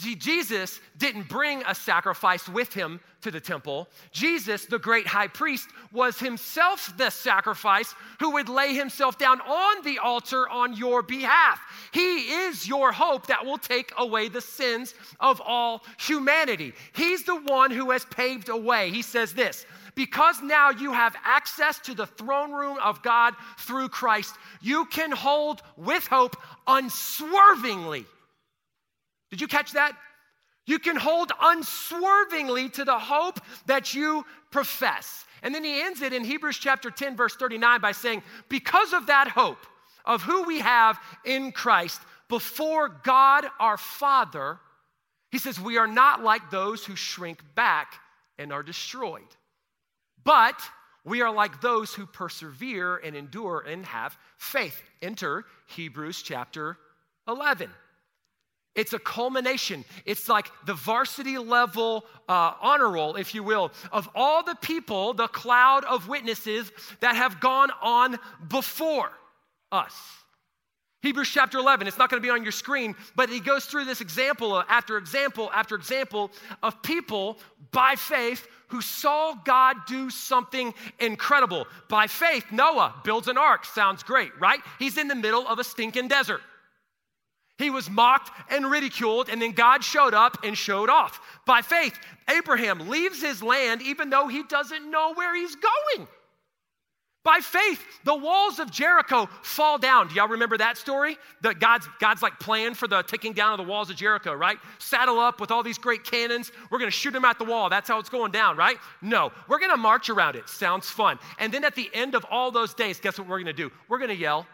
See, 0.00 0.14
Jesus 0.14 0.80
didn't 0.96 1.28
bring 1.28 1.62
a 1.66 1.74
sacrifice 1.74 2.48
with 2.48 2.72
him 2.72 3.00
to 3.20 3.30
the 3.30 3.38
temple. 3.38 3.86
Jesus, 4.12 4.64
the 4.64 4.78
great 4.78 5.06
high 5.06 5.26
priest, 5.26 5.68
was 5.92 6.18
himself 6.18 6.90
the 6.96 7.10
sacrifice 7.10 7.94
who 8.18 8.30
would 8.30 8.48
lay 8.48 8.72
himself 8.72 9.18
down 9.18 9.42
on 9.42 9.84
the 9.84 9.98
altar 9.98 10.48
on 10.48 10.74
your 10.74 11.02
behalf. 11.02 11.60
He 11.92 12.30
is 12.30 12.66
your 12.66 12.92
hope 12.92 13.26
that 13.26 13.44
will 13.44 13.58
take 13.58 13.92
away 13.98 14.28
the 14.28 14.40
sins 14.40 14.94
of 15.20 15.38
all 15.44 15.84
humanity. 15.98 16.72
He's 16.94 17.24
the 17.24 17.36
one 17.36 17.70
who 17.70 17.90
has 17.90 18.06
paved 18.06 18.48
a 18.48 18.56
way. 18.56 18.88
He 18.90 19.02
says 19.02 19.34
this 19.34 19.66
because 19.94 20.40
now 20.40 20.70
you 20.70 20.94
have 20.94 21.14
access 21.26 21.78
to 21.80 21.94
the 21.94 22.06
throne 22.06 22.52
room 22.52 22.78
of 22.82 23.02
God 23.02 23.34
through 23.58 23.90
Christ, 23.90 24.34
you 24.62 24.86
can 24.86 25.12
hold 25.12 25.60
with 25.76 26.06
hope 26.06 26.36
unswervingly. 26.66 28.06
Did 29.30 29.40
you 29.40 29.46
catch 29.46 29.72
that? 29.72 29.96
You 30.66 30.78
can 30.78 30.96
hold 30.96 31.32
unswervingly 31.40 32.68
to 32.70 32.84
the 32.84 32.98
hope 32.98 33.40
that 33.66 33.94
you 33.94 34.24
profess. 34.50 35.24
And 35.42 35.54
then 35.54 35.64
he 35.64 35.80
ends 35.80 36.02
it 36.02 36.12
in 36.12 36.22
Hebrews 36.24 36.58
chapter 36.58 36.90
10, 36.90 37.16
verse 37.16 37.34
39 37.34 37.80
by 37.80 37.92
saying, 37.92 38.22
Because 38.48 38.92
of 38.92 39.06
that 39.06 39.28
hope 39.28 39.66
of 40.04 40.22
who 40.22 40.42
we 40.42 40.60
have 40.60 40.98
in 41.24 41.52
Christ 41.52 42.00
before 42.28 42.88
God 42.88 43.46
our 43.58 43.76
Father, 43.76 44.58
he 45.30 45.38
says, 45.38 45.60
We 45.60 45.78
are 45.78 45.86
not 45.86 46.22
like 46.22 46.50
those 46.50 46.84
who 46.84 46.96
shrink 46.96 47.40
back 47.54 47.94
and 48.38 48.52
are 48.52 48.62
destroyed. 48.62 49.22
But 50.24 50.60
we 51.04 51.22
are 51.22 51.32
like 51.32 51.60
those 51.60 51.94
who 51.94 52.06
persevere 52.06 52.96
and 52.96 53.16
endure 53.16 53.64
and 53.66 53.86
have 53.86 54.16
faith. 54.36 54.82
Enter 55.00 55.44
Hebrews 55.66 56.22
chapter 56.22 56.76
11. 57.26 57.70
It's 58.76 58.92
a 58.92 58.98
culmination. 58.98 59.84
It's 60.04 60.28
like 60.28 60.50
the 60.64 60.74
varsity 60.74 61.38
level 61.38 62.04
uh, 62.28 62.54
honor 62.60 62.88
roll, 62.88 63.16
if 63.16 63.34
you 63.34 63.42
will, 63.42 63.72
of 63.90 64.08
all 64.14 64.44
the 64.44 64.54
people, 64.54 65.12
the 65.12 65.26
cloud 65.26 65.84
of 65.84 66.08
witnesses 66.08 66.70
that 67.00 67.16
have 67.16 67.40
gone 67.40 67.70
on 67.82 68.18
before 68.48 69.10
us. 69.72 69.94
Hebrews 71.02 71.30
chapter 71.30 71.58
11, 71.58 71.86
it's 71.86 71.96
not 71.96 72.10
going 72.10 72.22
to 72.22 72.26
be 72.26 72.30
on 72.30 72.42
your 72.42 72.52
screen, 72.52 72.94
but 73.16 73.30
he 73.30 73.40
goes 73.40 73.64
through 73.64 73.86
this 73.86 74.02
example 74.02 74.62
after 74.68 74.98
example 74.98 75.50
after 75.52 75.74
example 75.74 76.30
of 76.62 76.80
people 76.82 77.38
by 77.72 77.94
faith 77.96 78.46
who 78.68 78.82
saw 78.82 79.34
God 79.44 79.76
do 79.88 80.10
something 80.10 80.74
incredible. 81.00 81.66
By 81.88 82.06
faith, 82.06 82.44
Noah 82.52 82.94
builds 83.02 83.28
an 83.28 83.38
ark. 83.38 83.64
Sounds 83.64 84.02
great, 84.02 84.30
right? 84.38 84.60
He's 84.78 84.98
in 84.98 85.08
the 85.08 85.14
middle 85.14 85.48
of 85.48 85.58
a 85.58 85.64
stinking 85.64 86.08
desert. 86.08 86.42
He 87.60 87.68
was 87.68 87.90
mocked 87.90 88.30
and 88.50 88.70
ridiculed, 88.70 89.28
and 89.28 89.40
then 89.40 89.52
God 89.52 89.84
showed 89.84 90.14
up 90.14 90.38
and 90.44 90.56
showed 90.56 90.88
off. 90.88 91.20
By 91.46 91.60
faith, 91.60 91.98
Abraham 92.28 92.88
leaves 92.88 93.20
his 93.20 93.42
land 93.42 93.82
even 93.82 94.08
though 94.08 94.28
he 94.28 94.42
doesn't 94.44 94.90
know 94.90 95.12
where 95.14 95.36
he's 95.36 95.54
going. 95.56 96.08
By 97.22 97.40
faith, 97.40 97.84
the 98.04 98.14
walls 98.14 98.60
of 98.60 98.70
Jericho 98.70 99.28
fall 99.42 99.76
down. 99.76 100.08
Do 100.08 100.14
y'all 100.14 100.28
remember 100.28 100.56
that 100.56 100.78
story? 100.78 101.18
That 101.42 101.60
God's, 101.60 101.86
God's 102.00 102.22
like 102.22 102.40
plan 102.40 102.72
for 102.72 102.88
the 102.88 103.02
taking 103.02 103.34
down 103.34 103.52
of 103.52 103.66
the 103.66 103.70
walls 103.70 103.90
of 103.90 103.96
Jericho, 103.96 104.32
right? 104.32 104.56
Saddle 104.78 105.18
up 105.18 105.38
with 105.38 105.50
all 105.50 105.62
these 105.62 105.76
great 105.76 106.02
cannons. 106.02 106.50
We're 106.70 106.78
gonna 106.78 106.90
shoot 106.90 107.10
them 107.10 107.26
at 107.26 107.38
the 107.38 107.44
wall. 107.44 107.68
That's 107.68 107.88
how 107.88 107.98
it's 107.98 108.08
going 108.08 108.32
down, 108.32 108.56
right? 108.56 108.78
No, 109.02 109.32
we're 109.48 109.58
gonna 109.58 109.76
march 109.76 110.08
around 110.08 110.36
it. 110.36 110.48
Sounds 110.48 110.88
fun. 110.88 111.18
And 111.38 111.52
then 111.52 111.62
at 111.64 111.74
the 111.74 111.90
end 111.92 112.14
of 112.14 112.24
all 112.30 112.50
those 112.50 112.72
days, 112.72 112.98
guess 112.98 113.18
what 113.18 113.28
we're 113.28 113.38
gonna 113.38 113.52
do? 113.52 113.70
We're 113.86 113.98
gonna 113.98 114.14
yell. 114.14 114.46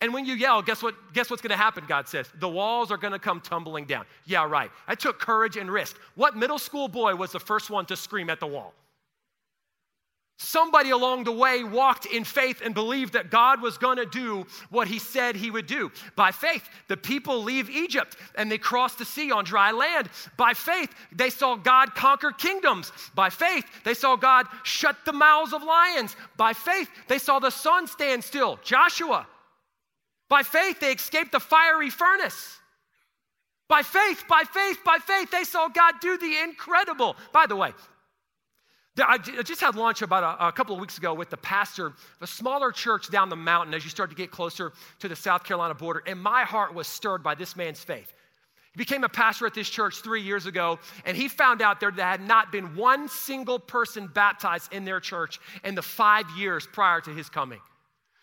And 0.00 0.12
when 0.12 0.26
you 0.26 0.34
yell, 0.34 0.60
guess 0.60 0.82
what? 0.82 0.94
Guess 1.14 1.30
what's 1.30 1.42
gonna 1.42 1.56
happen, 1.56 1.84
God 1.88 2.06
says? 2.06 2.28
The 2.38 2.48
walls 2.48 2.90
are 2.90 2.98
gonna 2.98 3.18
come 3.18 3.40
tumbling 3.40 3.86
down. 3.86 4.04
Yeah, 4.26 4.46
right. 4.46 4.70
I 4.86 4.94
took 4.94 5.18
courage 5.18 5.56
and 5.56 5.70
risk. 5.70 5.96
What 6.14 6.36
middle 6.36 6.58
school 6.58 6.88
boy 6.88 7.14
was 7.14 7.32
the 7.32 7.40
first 7.40 7.70
one 7.70 7.86
to 7.86 7.96
scream 7.96 8.28
at 8.28 8.40
the 8.40 8.46
wall? 8.46 8.74
Somebody 10.38 10.90
along 10.90 11.24
the 11.24 11.32
way 11.32 11.64
walked 11.64 12.04
in 12.04 12.22
faith 12.22 12.60
and 12.62 12.74
believed 12.74 13.14
that 13.14 13.30
God 13.30 13.62
was 13.62 13.78
going 13.78 13.96
to 13.96 14.04
do 14.04 14.46
what 14.68 14.86
he 14.86 14.98
said 14.98 15.34
he 15.34 15.50
would 15.50 15.66
do. 15.66 15.90
By 16.14 16.30
faith, 16.30 16.68
the 16.88 16.96
people 16.96 17.42
leave 17.42 17.70
Egypt 17.70 18.18
and 18.34 18.52
they 18.52 18.58
cross 18.58 18.96
the 18.96 19.06
sea 19.06 19.32
on 19.32 19.44
dry 19.44 19.70
land. 19.70 20.10
By 20.36 20.52
faith, 20.52 20.94
they 21.10 21.30
saw 21.30 21.56
God 21.56 21.94
conquer 21.94 22.32
kingdoms. 22.32 22.92
By 23.14 23.30
faith, 23.30 23.64
they 23.82 23.94
saw 23.94 24.14
God 24.14 24.46
shut 24.62 24.96
the 25.06 25.12
mouths 25.14 25.54
of 25.54 25.62
lions. 25.62 26.14
By 26.36 26.52
faith, 26.52 26.90
they 27.08 27.18
saw 27.18 27.38
the 27.38 27.48
sun 27.48 27.86
stand 27.86 28.22
still. 28.22 28.58
Joshua. 28.62 29.26
By 30.28 30.42
faith, 30.42 30.80
they 30.80 30.92
escaped 30.92 31.32
the 31.32 31.40
fiery 31.40 31.90
furnace. 31.90 32.58
By 33.68 33.82
faith, 33.82 34.24
by 34.28 34.42
faith, 34.44 34.78
by 34.84 34.98
faith, 34.98 35.30
they 35.30 35.44
saw 35.44 35.68
God 35.68 35.94
do 36.00 36.16
the 36.18 36.38
incredible. 36.42 37.16
By 37.32 37.46
the 37.46 37.56
way, 37.56 37.72
I 38.98 39.18
just 39.18 39.60
had 39.60 39.74
lunch 39.74 40.02
about 40.02 40.22
a, 40.22 40.48
a, 40.48 40.52
couple 40.52 40.74
of 40.74 40.80
weeks 40.80 40.96
ago 40.96 41.12
with 41.12 41.28
the 41.28 41.36
pastor 41.36 41.88
of 41.88 41.94
a 42.22 42.26
smaller 42.26 42.72
church 42.72 43.10
down 43.10 43.28
the 43.28 43.36
mountain 43.36 43.74
as 43.74 43.84
you 43.84 43.90
start 43.90 44.08
to 44.10 44.16
get 44.16 44.30
closer 44.30 44.72
to 45.00 45.08
the 45.08 45.16
South 45.16 45.44
Carolina 45.44 45.74
border, 45.74 46.02
and 46.06 46.20
my 46.20 46.44
heart 46.44 46.74
was 46.74 46.86
stirred 46.86 47.22
by 47.22 47.34
this 47.34 47.56
man's 47.56 47.80
faith. 47.80 48.14
He 48.72 48.78
became 48.78 49.04
a 49.04 49.08
pastor 49.08 49.46
at 49.46 49.54
this 49.54 49.68
church 49.68 49.96
three 49.96 50.22
years 50.22 50.46
ago, 50.46 50.78
and 51.04 51.16
he 51.16 51.28
found 51.28 51.60
out 51.60 51.80
there 51.80 51.90
had 51.90 52.26
not 52.26 52.50
been 52.52 52.74
one 52.74 53.08
single 53.08 53.58
person 53.58 54.06
baptized 54.06 54.72
in 54.72 54.84
their 54.84 55.00
church 55.00 55.40
in 55.64 55.74
the 55.74 55.82
five 55.82 56.24
years 56.38 56.66
prior 56.72 57.00
to 57.02 57.10
his 57.10 57.28
coming. 57.28 57.60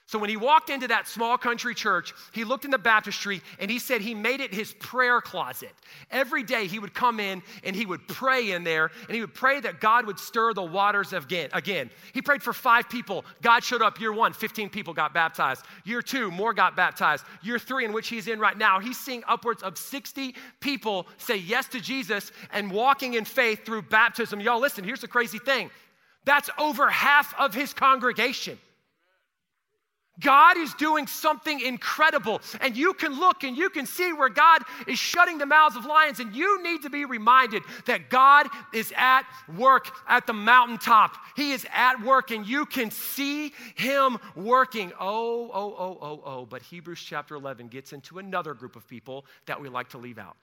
So 0.06 0.20
when 0.20 0.30
he 0.30 0.36
walked 0.36 0.70
into 0.70 0.88
that 0.90 1.08
small 1.08 1.38
country 1.38 1.74
church, 1.74 2.14
he 2.34 2.44
looked 2.44 2.66
in 2.66 2.72
the 2.72 2.78
baptistry 2.78 3.42
and 3.58 3.72
he 3.72 3.80
said 3.80 4.02
he 4.02 4.14
made 4.14 4.42
it 4.42 4.54
his 4.54 4.74
prayer 4.74 5.22
closet. 5.22 5.72
Every 6.12 6.44
day 6.44 6.68
he 6.68 6.78
would 6.78 6.94
come 6.94 7.22
in 7.22 7.42
and 7.64 7.74
he 7.74 7.86
would 7.86 8.06
pray 8.10 8.52
in 8.52 8.66
there 8.66 8.92
and 9.08 9.16
he 9.16 9.22
would 9.22 9.34
pray 9.34 9.62
that 9.62 9.80
God 9.80 10.06
would 10.06 10.20
stir 10.20 10.54
the 10.54 10.64
waters 10.64 11.14
again. 11.14 11.50
Again, 11.54 11.90
he 12.14 12.22
prayed 12.22 12.44
for 12.44 12.52
five 12.52 12.90
people. 12.90 13.24
God 13.42 13.64
showed 13.64 13.82
up 13.82 14.00
year 14.00 14.12
one, 14.12 14.34
15 14.34 14.70
people 14.70 14.94
got 14.94 15.14
baptized. 15.14 15.64
Year 15.86 16.02
two, 16.02 16.30
more 16.30 16.54
got 16.54 16.76
baptized. 16.76 17.24
Year 17.42 17.58
three, 17.58 17.86
in 17.86 17.94
which 17.94 18.10
he's 18.10 18.28
in 18.28 18.40
right 18.40 18.58
now, 18.58 18.80
he's 18.80 19.00
seeing 19.00 19.24
upwards 19.28 19.64
of 19.64 19.78
60 19.78 20.36
people 20.60 21.08
say 21.18 21.38
yes 21.38 21.68
to 21.70 21.80
Jesus 21.80 22.34
and 22.52 22.70
walking 22.70 23.14
in 23.14 23.24
faith 23.24 23.66
through 23.66 23.84
baptism. 23.84 24.42
Y'all, 24.42 24.60
listen, 24.60 24.84
here's 24.84 25.02
the 25.02 25.08
crazy 25.08 25.40
thing 25.40 25.72
that's 26.26 26.50
over 26.58 26.90
half 26.90 27.34
of 27.40 27.54
his 27.54 27.74
congregation. 27.74 28.58
God 30.20 30.58
is 30.58 30.74
doing 30.76 31.08
something 31.08 31.60
incredible. 31.60 32.42
And 32.62 32.78
you 32.78 32.94
can 32.94 33.20
look 33.20 33.44
and 33.44 33.58
you 33.58 33.70
can 33.70 33.86
see 33.86 34.14
where 34.14 34.30
God 34.30 34.62
is 34.88 35.00
shutting 35.00 35.40
the 35.40 35.46
mouths 35.46 35.76
of 35.76 35.86
lions. 35.86 36.20
And 36.20 36.36
you 36.36 36.62
need 36.62 36.84
to 36.84 36.90
be 36.90 37.06
reminded 37.06 37.64
that 37.86 38.10
God 38.10 38.48
is 38.74 38.94
at 38.96 39.24
work 39.58 39.90
at 40.08 40.28
the 40.28 40.34
mountaintop. 40.34 41.18
He 41.36 41.52
is 41.52 41.66
at 41.74 42.04
work 42.04 42.30
and 42.32 42.48
you 42.48 42.66
can 42.66 42.92
see 42.92 43.54
Him 43.76 44.20
working. 44.36 44.92
Oh, 45.00 45.50
oh, 45.52 45.76
oh, 45.78 45.98
oh, 46.02 46.22
oh. 46.24 46.46
But 46.46 46.62
Hebrews 46.62 47.02
chapter 47.02 47.36
11 47.36 47.70
gets 47.70 47.92
into 47.92 48.20
another 48.20 48.54
group 48.54 48.76
of 48.76 48.88
people 48.88 49.26
that 49.48 49.60
we 49.60 49.68
like 49.68 49.90
to 49.90 49.98
leave 49.98 50.20
out. 50.20 50.38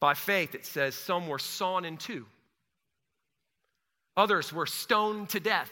By 0.00 0.14
faith, 0.14 0.54
it 0.54 0.64
says 0.64 0.94
some 0.94 1.26
were 1.26 1.40
sawn 1.40 1.84
in 1.84 1.96
two 1.96 2.26
Others 4.18 4.52
were 4.52 4.66
stoned 4.66 5.28
to 5.30 5.40
death. 5.40 5.70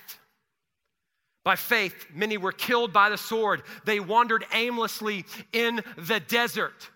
By 1.45 1.57
faith, 1.57 2.07
many 2.15 2.39
were 2.39 2.53
killed 2.53 2.93
by 2.93 3.11
the 3.11 3.19
sword. 3.19 3.63
They 3.85 3.99
wandered 3.99 4.47
aimlessly 4.53 5.25
in 5.53 5.83
the 5.99 6.21
desert. 6.21 6.89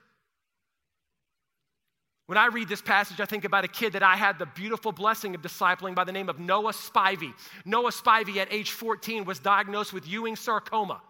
When 2.26 2.38
I 2.38 2.46
read 2.46 2.68
this 2.68 2.80
passage, 2.80 3.20
I 3.20 3.24
think 3.24 3.44
about 3.44 3.64
a 3.64 3.68
kid 3.68 3.94
that 3.94 4.04
I 4.04 4.14
had 4.14 4.38
the 4.38 4.46
beautiful 4.46 4.92
blessing 4.92 5.34
of 5.34 5.42
discipling 5.42 5.96
by 5.96 6.04
the 6.04 6.12
name 6.12 6.28
of 6.28 6.38
Noah 6.38 6.72
Spivey. 6.72 7.34
Noah 7.64 7.90
Spivey, 7.90 8.36
at 8.36 8.52
age 8.52 8.70
14, 8.70 9.24
was 9.24 9.40
diagnosed 9.40 9.92
with 9.92 10.06
Ewing 10.06 10.36
sarcoma 10.36 11.02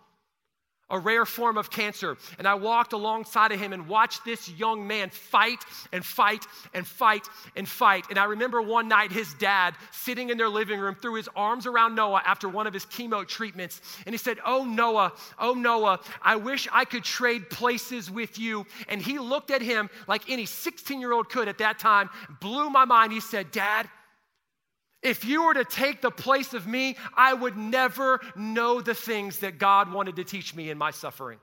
a 0.90 0.98
rare 0.98 1.24
form 1.24 1.56
of 1.56 1.70
cancer. 1.70 2.16
And 2.38 2.46
I 2.46 2.54
walked 2.54 2.92
alongside 2.92 3.52
of 3.52 3.60
him 3.60 3.72
and 3.72 3.88
watched 3.88 4.24
this 4.24 4.48
young 4.48 4.86
man 4.86 5.10
fight 5.10 5.64
and 5.92 6.04
fight 6.04 6.44
and 6.74 6.86
fight 6.86 7.26
and 7.56 7.68
fight. 7.68 8.06
And 8.10 8.18
I 8.18 8.24
remember 8.24 8.60
one 8.60 8.88
night 8.88 9.12
his 9.12 9.32
dad 9.34 9.74
sitting 9.92 10.30
in 10.30 10.38
their 10.38 10.48
living 10.48 10.80
room 10.80 10.94
threw 10.94 11.14
his 11.14 11.28
arms 11.36 11.66
around 11.66 11.94
Noah 11.94 12.22
after 12.24 12.48
one 12.48 12.66
of 12.66 12.74
his 12.74 12.84
chemo 12.86 13.26
treatments. 13.26 13.80
And 14.06 14.12
he 14.12 14.18
said, 14.18 14.38
Oh, 14.44 14.64
Noah, 14.64 15.12
oh, 15.38 15.54
Noah, 15.54 16.00
I 16.22 16.36
wish 16.36 16.68
I 16.72 16.84
could 16.84 17.04
trade 17.04 17.50
places 17.50 18.10
with 18.10 18.38
you. 18.38 18.66
And 18.88 19.00
he 19.00 19.18
looked 19.18 19.50
at 19.50 19.62
him 19.62 19.90
like 20.06 20.28
any 20.28 20.46
16 20.46 21.00
year 21.00 21.12
old 21.12 21.28
could 21.28 21.48
at 21.48 21.58
that 21.58 21.78
time, 21.78 22.10
blew 22.40 22.70
my 22.70 22.84
mind. 22.84 23.12
He 23.12 23.20
said, 23.20 23.50
Dad, 23.50 23.88
if 25.02 25.24
you 25.24 25.44
were 25.44 25.54
to 25.54 25.64
take 25.64 26.02
the 26.02 26.10
place 26.10 26.54
of 26.54 26.66
me, 26.66 26.96
I 27.14 27.32
would 27.32 27.56
never 27.56 28.20
know 28.36 28.80
the 28.80 28.94
things 28.94 29.38
that 29.38 29.58
God 29.58 29.92
wanted 29.92 30.16
to 30.16 30.24
teach 30.24 30.54
me 30.54 30.70
in 30.70 30.78
my 30.78 30.90
suffering. 30.90 31.38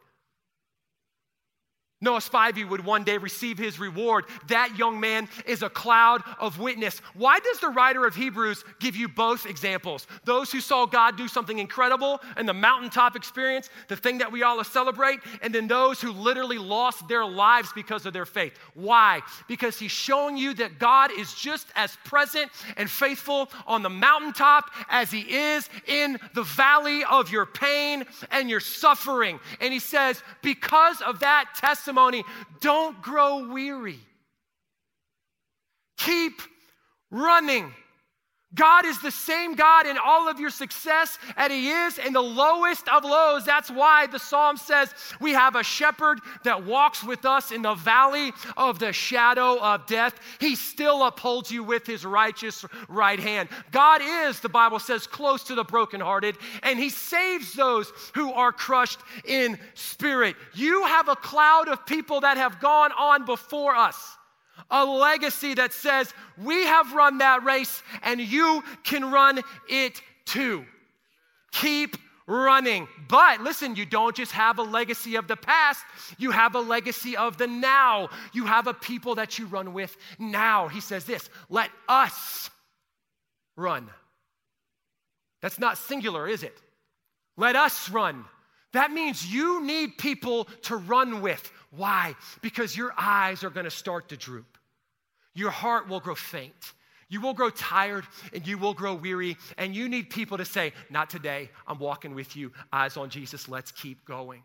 Noah 1.99 2.19
Spivey 2.19 2.67
would 2.67 2.85
one 2.85 3.03
day 3.03 3.17
receive 3.17 3.57
his 3.57 3.79
reward. 3.79 4.25
That 4.49 4.77
young 4.77 4.99
man 4.99 5.27
is 5.47 5.63
a 5.63 5.69
cloud 5.69 6.21
of 6.39 6.59
witness. 6.59 6.99
Why 7.15 7.39
does 7.39 7.59
the 7.59 7.69
writer 7.69 8.05
of 8.05 8.13
Hebrews 8.15 8.63
give 8.79 8.95
you 8.95 9.07
both 9.07 9.47
examples? 9.47 10.05
Those 10.23 10.51
who 10.51 10.61
saw 10.61 10.85
God 10.85 11.17
do 11.17 11.27
something 11.27 11.57
incredible 11.57 12.21
and 12.35 12.47
the 12.47 12.53
mountaintop 12.53 13.15
experience, 13.15 13.71
the 13.87 13.95
thing 13.95 14.19
that 14.19 14.31
we 14.31 14.43
all 14.43 14.63
celebrate, 14.63 15.21
and 15.41 15.53
then 15.53 15.67
those 15.67 15.99
who 15.99 16.11
literally 16.11 16.59
lost 16.59 17.07
their 17.07 17.25
lives 17.25 17.69
because 17.73 18.05
of 18.05 18.13
their 18.13 18.25
faith. 18.25 18.53
Why? 18.75 19.21
Because 19.47 19.79
he's 19.79 19.91
showing 19.91 20.37
you 20.37 20.53
that 20.55 20.77
God 20.77 21.11
is 21.11 21.33
just 21.33 21.67
as 21.75 21.97
present 22.05 22.51
and 22.75 22.87
faithful 22.87 23.49
on 23.65 23.81
the 23.81 23.89
mountaintop 23.89 24.69
as 24.89 25.09
he 25.09 25.21
is 25.21 25.67
in 25.87 26.19
the 26.35 26.43
valley 26.43 27.03
of 27.09 27.31
your 27.31 27.47
pain 27.47 28.05
and 28.29 28.51
your 28.51 28.59
suffering. 28.59 29.39
And 29.59 29.73
he 29.73 29.79
says, 29.79 30.21
because 30.43 31.01
of 31.01 31.21
that 31.21 31.55
testimony, 31.55 31.86
testimony. 31.87 32.23
Don't 32.59 33.01
grow 33.01 33.47
weary. 33.47 33.99
Keep 35.97 36.41
running. 37.09 37.73
God 38.55 38.85
is 38.85 39.01
the 39.01 39.11
same 39.11 39.55
God 39.55 39.85
in 39.87 39.97
all 39.97 40.29
of 40.29 40.39
your 40.39 40.49
success 40.49 41.19
and 41.35 41.51
He 41.51 41.69
is 41.69 41.97
in 41.97 42.13
the 42.13 42.21
lowest 42.21 42.87
of 42.87 43.03
lows. 43.03 43.43
That's 43.43 43.69
why 43.69 44.07
the 44.07 44.19
psalm 44.19 44.55
says 44.55 44.93
we 45.19 45.33
have 45.33 45.57
a 45.57 45.63
shepherd 45.63 46.19
that 46.45 46.65
walks 46.65 47.03
with 47.03 47.25
us 47.25 47.51
in 47.51 47.61
the 47.61 47.75
valley 47.75 48.31
of 48.55 48.79
the 48.79 48.93
shadow 48.93 49.59
of 49.59 49.85
death. 49.85 50.17
He 50.39 50.55
still 50.55 51.03
upholds 51.05 51.51
you 51.51 51.61
with 51.61 51.85
His 51.85 52.05
righteous 52.05 52.63
right 52.87 53.19
hand. 53.19 53.49
God 53.71 54.01
is, 54.01 54.39
the 54.39 54.47
Bible 54.47 54.79
says, 54.79 55.07
close 55.07 55.43
to 55.45 55.55
the 55.55 55.65
brokenhearted 55.65 56.37
and 56.63 56.79
He 56.79 56.89
saves 56.89 57.51
those 57.51 57.91
who 58.15 58.31
are 58.31 58.53
crushed 58.53 58.99
in 59.25 59.59
spirit. 59.73 60.37
You 60.53 60.85
have 60.85 61.09
a 61.09 61.17
cloud 61.17 61.67
of 61.67 61.85
people 61.85 62.21
that 62.21 62.37
have 62.37 62.61
gone 62.61 62.93
on 62.97 63.25
before 63.25 63.75
us 63.75 64.16
a 64.69 64.85
legacy 64.85 65.53
that 65.55 65.73
says, 65.73 66.13
We 66.37 66.65
have 66.65 66.93
run 66.93 67.19
that 67.19 67.43
race 67.43 67.81
and 68.03 68.19
you 68.19 68.63
can 68.83 69.11
run 69.11 69.41
it 69.69 70.01
too. 70.25 70.65
Keep 71.51 71.97
running. 72.27 72.87
But 73.07 73.41
listen, 73.41 73.75
you 73.75 73.85
don't 73.85 74.15
just 74.15 74.33
have 74.33 74.59
a 74.59 74.63
legacy 74.63 75.15
of 75.15 75.27
the 75.27 75.37
past, 75.37 75.83
you 76.17 76.31
have 76.31 76.55
a 76.55 76.59
legacy 76.59 77.15
of 77.17 77.37
the 77.37 77.47
now. 77.47 78.09
You 78.33 78.45
have 78.45 78.67
a 78.67 78.73
people 78.73 79.15
that 79.15 79.39
you 79.39 79.47
run 79.47 79.73
with 79.73 79.95
now. 80.19 80.67
He 80.67 80.81
says 80.81 81.05
this 81.05 81.29
let 81.49 81.69
us 81.87 82.49
run. 83.55 83.89
That's 85.41 85.59
not 85.59 85.77
singular, 85.77 86.27
is 86.27 86.43
it? 86.43 86.57
Let 87.37 87.55
us 87.55 87.89
run. 87.89 88.25
That 88.73 88.91
means 88.91 89.25
you 89.25 89.63
need 89.63 89.97
people 89.97 90.45
to 90.63 90.75
run 90.75 91.21
with. 91.21 91.51
Why? 91.71 92.15
Because 92.41 92.75
your 92.75 92.93
eyes 92.97 93.43
are 93.43 93.49
going 93.49 93.65
to 93.65 93.71
start 93.71 94.09
to 94.09 94.17
droop 94.17 94.57
your 95.37 95.51
heart 95.51 95.87
will 95.87 95.99
grow 95.99 96.15
faint. 96.15 96.73
You 97.09 97.21
will 97.21 97.35
grow 97.35 97.51
tired 97.51 98.05
and 98.33 98.45
you 98.45 98.57
will 98.57 98.73
grow 98.73 98.95
weary, 98.95 99.37
and 99.57 99.73
you 99.75 99.87
need 99.87 100.09
people 100.09 100.37
to 100.39 100.45
say, 100.45 100.73
Not 100.89 101.11
today, 101.11 101.51
I'm 101.67 101.77
walking 101.77 102.15
with 102.15 102.35
you, 102.35 102.51
eyes 102.73 102.97
on 102.97 103.11
Jesus, 103.11 103.47
let's 103.47 103.71
keep 103.71 104.03
going. 104.03 104.43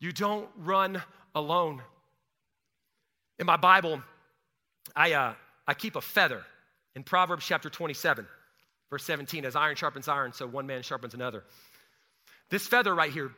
You 0.00 0.12
don't 0.12 0.48
run 0.58 1.02
alone. 1.34 1.80
In 3.38 3.46
my 3.46 3.56
Bible, 3.56 4.02
I, 4.94 5.14
uh, 5.14 5.32
I 5.66 5.72
keep 5.72 5.96
a 5.96 6.02
feather 6.02 6.42
in 6.94 7.02
Proverbs 7.02 7.46
chapter 7.46 7.70
27, 7.70 8.26
verse 8.90 9.04
17, 9.04 9.46
as 9.46 9.56
iron 9.56 9.76
sharpens 9.76 10.08
iron, 10.08 10.34
so 10.34 10.46
one 10.46 10.66
man 10.66 10.82
sharpens 10.82 11.14
another. 11.14 11.42
This 12.50 12.66
feather 12.66 12.94
right 12.94 13.10
here, 13.10 13.32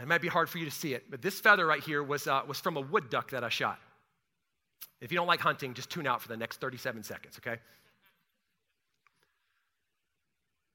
it 0.00 0.06
might 0.06 0.20
be 0.20 0.28
hard 0.28 0.48
for 0.48 0.58
you 0.58 0.64
to 0.64 0.70
see 0.70 0.94
it, 0.94 1.10
but 1.10 1.22
this 1.22 1.40
feather 1.40 1.66
right 1.66 1.82
here 1.82 2.02
was, 2.02 2.26
uh, 2.26 2.42
was 2.46 2.60
from 2.60 2.76
a 2.76 2.80
wood 2.80 3.08
duck 3.08 3.30
that 3.30 3.42
I 3.44 3.48
shot. 3.48 3.78
If 5.00 5.10
you 5.12 5.16
don't 5.16 5.26
like 5.26 5.40
hunting, 5.40 5.74
just 5.74 5.90
tune 5.90 6.06
out 6.06 6.20
for 6.20 6.28
the 6.28 6.36
next 6.36 6.60
37 6.60 7.02
seconds, 7.02 7.38
okay? 7.38 7.60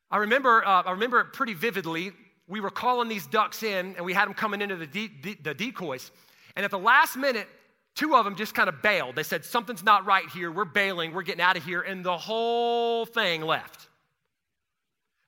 I 0.10 0.18
remember, 0.18 0.66
uh, 0.66 0.84
I 0.84 0.92
remember 0.92 1.20
it 1.22 1.34
pretty 1.34 1.54
vividly. 1.54 2.12
We 2.48 2.60
were 2.60 2.70
calling 2.70 3.08
these 3.08 3.26
ducks 3.28 3.64
in, 3.64 3.96
and 3.96 4.06
we 4.06 4.14
had 4.14 4.26
them 4.26 4.34
coming 4.34 4.62
into 4.62 4.76
the, 4.76 4.88
de- 4.88 5.08
de- 5.08 5.38
the 5.42 5.54
decoys. 5.54 6.12
And 6.56 6.66
at 6.66 6.72
the 6.72 6.80
last 6.80 7.16
minute, 7.16 7.48
two 7.96 8.16
of 8.16 8.26
them 8.26 8.36
just 8.36 8.54
kind 8.54 8.68
of 8.68 8.82
bailed. 8.82 9.16
They 9.16 9.24
said, 9.24 9.46
Something's 9.46 9.84
not 9.84 10.06
right 10.06 10.28
here. 10.30 10.52
We're 10.52 10.66
bailing. 10.66 11.14
We're 11.14 11.22
getting 11.22 11.42
out 11.42 11.56
of 11.56 11.64
here. 11.64 11.82
And 11.82 12.04
the 12.04 12.18
whole 12.18 13.06
thing 13.06 13.42
left. 13.42 13.88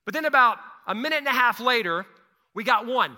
But 0.04 0.12
then, 0.12 0.26
about 0.26 0.58
a 0.86 0.94
minute 0.94 1.18
and 1.18 1.26
a 1.28 1.32
half 1.32 1.60
later, 1.60 2.04
we 2.52 2.62
got 2.62 2.86
one 2.86 3.16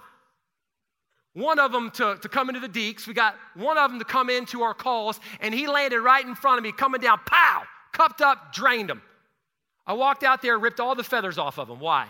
one 1.36 1.58
of 1.58 1.70
them 1.70 1.90
to, 1.90 2.16
to 2.22 2.28
come 2.30 2.48
into 2.48 2.60
the 2.60 2.68
deeks. 2.68 3.06
We 3.06 3.12
got 3.12 3.36
one 3.54 3.76
of 3.76 3.90
them 3.90 3.98
to 3.98 4.06
come 4.06 4.30
into 4.30 4.62
our 4.62 4.72
calls, 4.72 5.20
and 5.40 5.52
he 5.52 5.66
landed 5.66 6.00
right 6.00 6.24
in 6.24 6.34
front 6.34 6.56
of 6.56 6.64
me, 6.64 6.72
coming 6.72 7.02
down, 7.02 7.20
pow, 7.26 7.62
cupped 7.92 8.22
up, 8.22 8.54
drained 8.54 8.88
him. 8.88 9.02
I 9.86 9.92
walked 9.92 10.24
out 10.24 10.40
there, 10.40 10.58
ripped 10.58 10.80
all 10.80 10.94
the 10.94 11.04
feathers 11.04 11.36
off 11.36 11.58
of 11.58 11.68
him. 11.68 11.78
Why? 11.78 12.08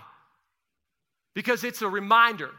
Because 1.35 1.65
it's 1.65 1.81
a 1.81 1.89
reminder 1.89 2.51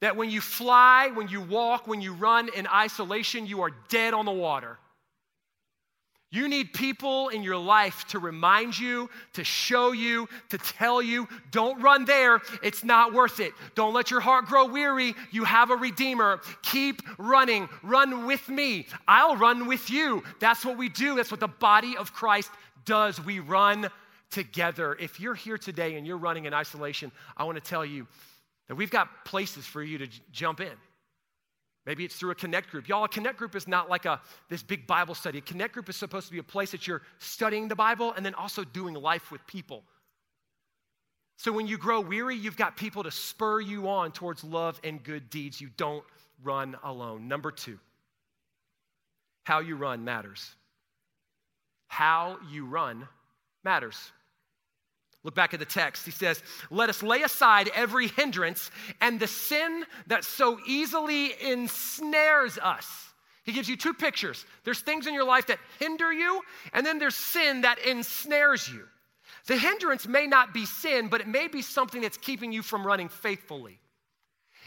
that 0.00 0.16
when 0.16 0.30
you 0.30 0.40
fly, 0.40 1.10
when 1.12 1.28
you 1.28 1.42
walk, 1.42 1.86
when 1.86 2.00
you 2.00 2.14
run 2.14 2.48
in 2.56 2.66
isolation, 2.66 3.46
you 3.46 3.60
are 3.60 3.70
dead 3.90 4.14
on 4.14 4.24
the 4.24 4.32
water. 4.32 4.78
You 6.30 6.48
need 6.48 6.72
people 6.72 7.28
in 7.28 7.44
your 7.44 7.56
life 7.56 8.06
to 8.08 8.18
remind 8.18 8.76
you, 8.76 9.08
to 9.34 9.44
show 9.44 9.92
you, 9.92 10.28
to 10.48 10.58
tell 10.58 11.00
you, 11.00 11.28
don't 11.52 11.80
run 11.80 12.04
there. 12.06 12.40
It's 12.60 12.82
not 12.82 13.12
worth 13.12 13.38
it. 13.38 13.52
Don't 13.76 13.94
let 13.94 14.10
your 14.10 14.18
heart 14.20 14.46
grow 14.46 14.66
weary. 14.66 15.14
You 15.30 15.44
have 15.44 15.70
a 15.70 15.76
Redeemer. 15.76 16.40
Keep 16.62 17.02
running. 17.18 17.68
Run 17.84 18.26
with 18.26 18.48
me. 18.48 18.88
I'll 19.06 19.36
run 19.36 19.68
with 19.68 19.90
you. 19.90 20.24
That's 20.40 20.64
what 20.64 20.76
we 20.76 20.88
do. 20.88 21.14
That's 21.14 21.30
what 21.30 21.38
the 21.38 21.46
body 21.46 21.96
of 21.96 22.12
Christ 22.12 22.50
does. 22.84 23.24
We 23.24 23.38
run 23.38 23.88
together. 24.30 24.96
If 24.98 25.20
you're 25.20 25.36
here 25.36 25.56
today 25.56 25.94
and 25.94 26.04
you're 26.04 26.18
running 26.18 26.46
in 26.46 26.52
isolation, 26.52 27.12
I 27.36 27.44
want 27.44 27.62
to 27.62 27.70
tell 27.70 27.84
you 27.84 28.08
that 28.66 28.74
we've 28.74 28.90
got 28.90 29.24
places 29.24 29.64
for 29.66 29.82
you 29.82 29.98
to 29.98 30.08
j- 30.08 30.20
jump 30.32 30.60
in. 30.60 30.72
Maybe 31.86 32.04
it's 32.04 32.16
through 32.16 32.30
a 32.30 32.34
connect 32.34 32.70
group. 32.70 32.88
Y'all, 32.88 33.04
a 33.04 33.08
connect 33.08 33.36
group 33.36 33.54
is 33.54 33.68
not 33.68 33.90
like 33.90 34.06
a 34.06 34.20
this 34.48 34.62
big 34.62 34.86
Bible 34.86 35.14
study. 35.14 35.38
A 35.38 35.42
connect 35.42 35.74
group 35.74 35.88
is 35.88 35.96
supposed 35.96 36.26
to 36.26 36.32
be 36.32 36.38
a 36.38 36.42
place 36.42 36.70
that 36.70 36.86
you're 36.86 37.02
studying 37.18 37.68
the 37.68 37.74
Bible 37.74 38.12
and 38.16 38.24
then 38.24 38.34
also 38.34 38.64
doing 38.64 38.94
life 38.94 39.30
with 39.30 39.46
people. 39.46 39.82
So 41.36 41.52
when 41.52 41.66
you 41.66 41.76
grow 41.76 42.00
weary, 42.00 42.36
you've 42.36 42.56
got 42.56 42.76
people 42.76 43.02
to 43.02 43.10
spur 43.10 43.60
you 43.60 43.88
on 43.88 44.12
towards 44.12 44.44
love 44.44 44.80
and 44.82 45.02
good 45.02 45.28
deeds. 45.28 45.60
You 45.60 45.68
don't 45.76 46.04
run 46.42 46.76
alone. 46.84 47.28
Number 47.28 47.50
two, 47.50 47.78
how 49.42 49.60
you 49.60 49.76
run 49.76 50.04
matters. 50.04 50.54
How 51.88 52.38
you 52.50 52.64
run 52.64 53.06
matters. 53.62 54.12
Look 55.24 55.34
back 55.34 55.54
at 55.54 55.60
the 55.60 55.66
text. 55.66 56.04
He 56.04 56.10
says, 56.10 56.42
Let 56.70 56.90
us 56.90 57.02
lay 57.02 57.22
aside 57.22 57.70
every 57.74 58.08
hindrance 58.08 58.70
and 59.00 59.18
the 59.18 59.26
sin 59.26 59.84
that 60.06 60.22
so 60.22 60.58
easily 60.66 61.32
ensnares 61.42 62.58
us. 62.58 62.86
He 63.44 63.52
gives 63.52 63.68
you 63.68 63.76
two 63.76 63.94
pictures. 63.94 64.44
There's 64.64 64.80
things 64.80 65.06
in 65.06 65.14
your 65.14 65.24
life 65.24 65.46
that 65.48 65.58
hinder 65.78 66.12
you, 66.12 66.42
and 66.72 66.84
then 66.84 66.98
there's 66.98 67.14
sin 67.14 67.62
that 67.62 67.78
ensnares 67.78 68.68
you. 68.68 68.84
The 69.46 69.58
hindrance 69.58 70.06
may 70.06 70.26
not 70.26 70.54
be 70.54 70.64
sin, 70.64 71.08
but 71.08 71.20
it 71.20 71.28
may 71.28 71.48
be 71.48 71.60
something 71.60 72.00
that's 72.00 72.16
keeping 72.16 72.52
you 72.52 72.62
from 72.62 72.86
running 72.86 73.08
faithfully. 73.08 73.78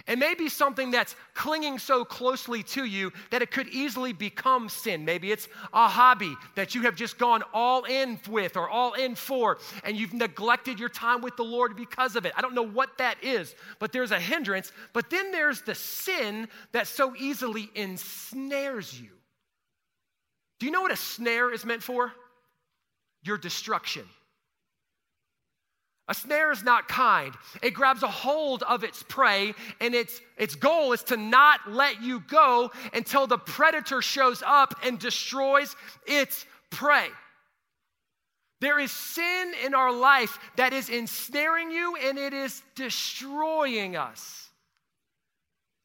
It 0.05 0.19
may 0.19 0.35
be 0.35 0.47
something 0.49 0.91
that's 0.91 1.15
clinging 1.33 1.79
so 1.79 2.05
closely 2.05 2.61
to 2.63 2.85
you 2.85 3.11
that 3.31 3.41
it 3.41 3.51
could 3.51 3.67
easily 3.69 4.13
become 4.13 4.69
sin. 4.69 5.05
Maybe 5.05 5.31
it's 5.31 5.47
a 5.73 5.87
hobby 5.87 6.35
that 6.55 6.75
you 6.75 6.83
have 6.83 6.95
just 6.95 7.17
gone 7.17 7.43
all 7.53 7.83
in 7.85 8.19
with 8.29 8.55
or 8.57 8.69
all 8.69 8.93
in 8.93 9.15
for, 9.15 9.57
and 9.83 9.97
you've 9.97 10.13
neglected 10.13 10.79
your 10.79 10.89
time 10.89 11.21
with 11.21 11.35
the 11.35 11.43
Lord 11.43 11.75
because 11.75 12.15
of 12.15 12.25
it. 12.25 12.33
I 12.37 12.41
don't 12.41 12.53
know 12.53 12.67
what 12.67 12.97
that 12.99 13.23
is, 13.23 13.55
but 13.79 13.91
there's 13.91 14.11
a 14.11 14.19
hindrance. 14.19 14.71
But 14.93 15.09
then 15.09 15.31
there's 15.31 15.61
the 15.61 15.75
sin 15.75 16.47
that 16.73 16.87
so 16.87 17.15
easily 17.15 17.69
ensnares 17.73 18.99
you. 18.99 19.09
Do 20.59 20.65
you 20.65 20.71
know 20.71 20.81
what 20.81 20.91
a 20.91 20.97
snare 20.97 21.51
is 21.51 21.65
meant 21.65 21.83
for? 21.83 22.11
Your 23.23 23.37
destruction. 23.37 24.03
A 26.09 26.13
snare 26.13 26.51
is 26.51 26.63
not 26.63 26.87
kind. 26.87 27.33
It 27.61 27.73
grabs 27.73 28.01
a 28.01 28.07
hold 28.07 28.63
of 28.63 28.83
its 28.83 29.03
prey, 29.03 29.53
and 29.81 29.93
its, 29.93 30.21
its 30.37 30.55
goal 30.55 30.93
is 30.93 31.03
to 31.03 31.17
not 31.17 31.69
let 31.69 32.01
you 32.01 32.21
go 32.21 32.71
until 32.93 33.27
the 33.27 33.37
predator 33.37 34.01
shows 34.01 34.41
up 34.45 34.73
and 34.83 34.97
destroys 34.97 35.75
its 36.05 36.45
prey. 36.69 37.07
There 38.59 38.79
is 38.79 38.91
sin 38.91 39.53
in 39.65 39.75
our 39.75 39.91
life 39.91 40.39
that 40.55 40.73
is 40.73 40.89
ensnaring 40.89 41.71
you 41.71 41.95
and 41.97 42.17
it 42.17 42.33
is 42.33 42.63
destroying 42.75 43.95
us. 43.95 44.46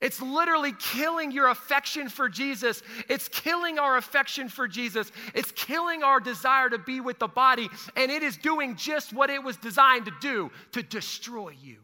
It's 0.03 0.21
literally 0.21 0.73
killing 0.79 1.31
your 1.31 1.49
affection 1.49 2.09
for 2.09 2.29
Jesus. 2.29 2.83
It's 3.09 3.29
killing 3.29 3.79
our 3.79 3.97
affection 3.97 4.49
for 4.49 4.67
Jesus. 4.67 5.13
It's 5.33 5.53
killing 5.53 6.03
our 6.03 6.19
desire 6.19 6.69
to 6.69 6.79
be 6.79 7.01
with 7.01 7.21
the 7.21 7.29
body. 7.29 7.69
And 7.97 8.11
it 8.11 8.25
is 8.25 8.37
doing 8.37 8.75
just 8.75 9.13
what 9.13 9.31
it 9.31 9.43
was 9.43 9.57
designed 9.57 10.07
to 10.07 10.13
do 10.21 10.51
to 10.73 10.83
destroy 10.83 11.55
you. 11.63 11.79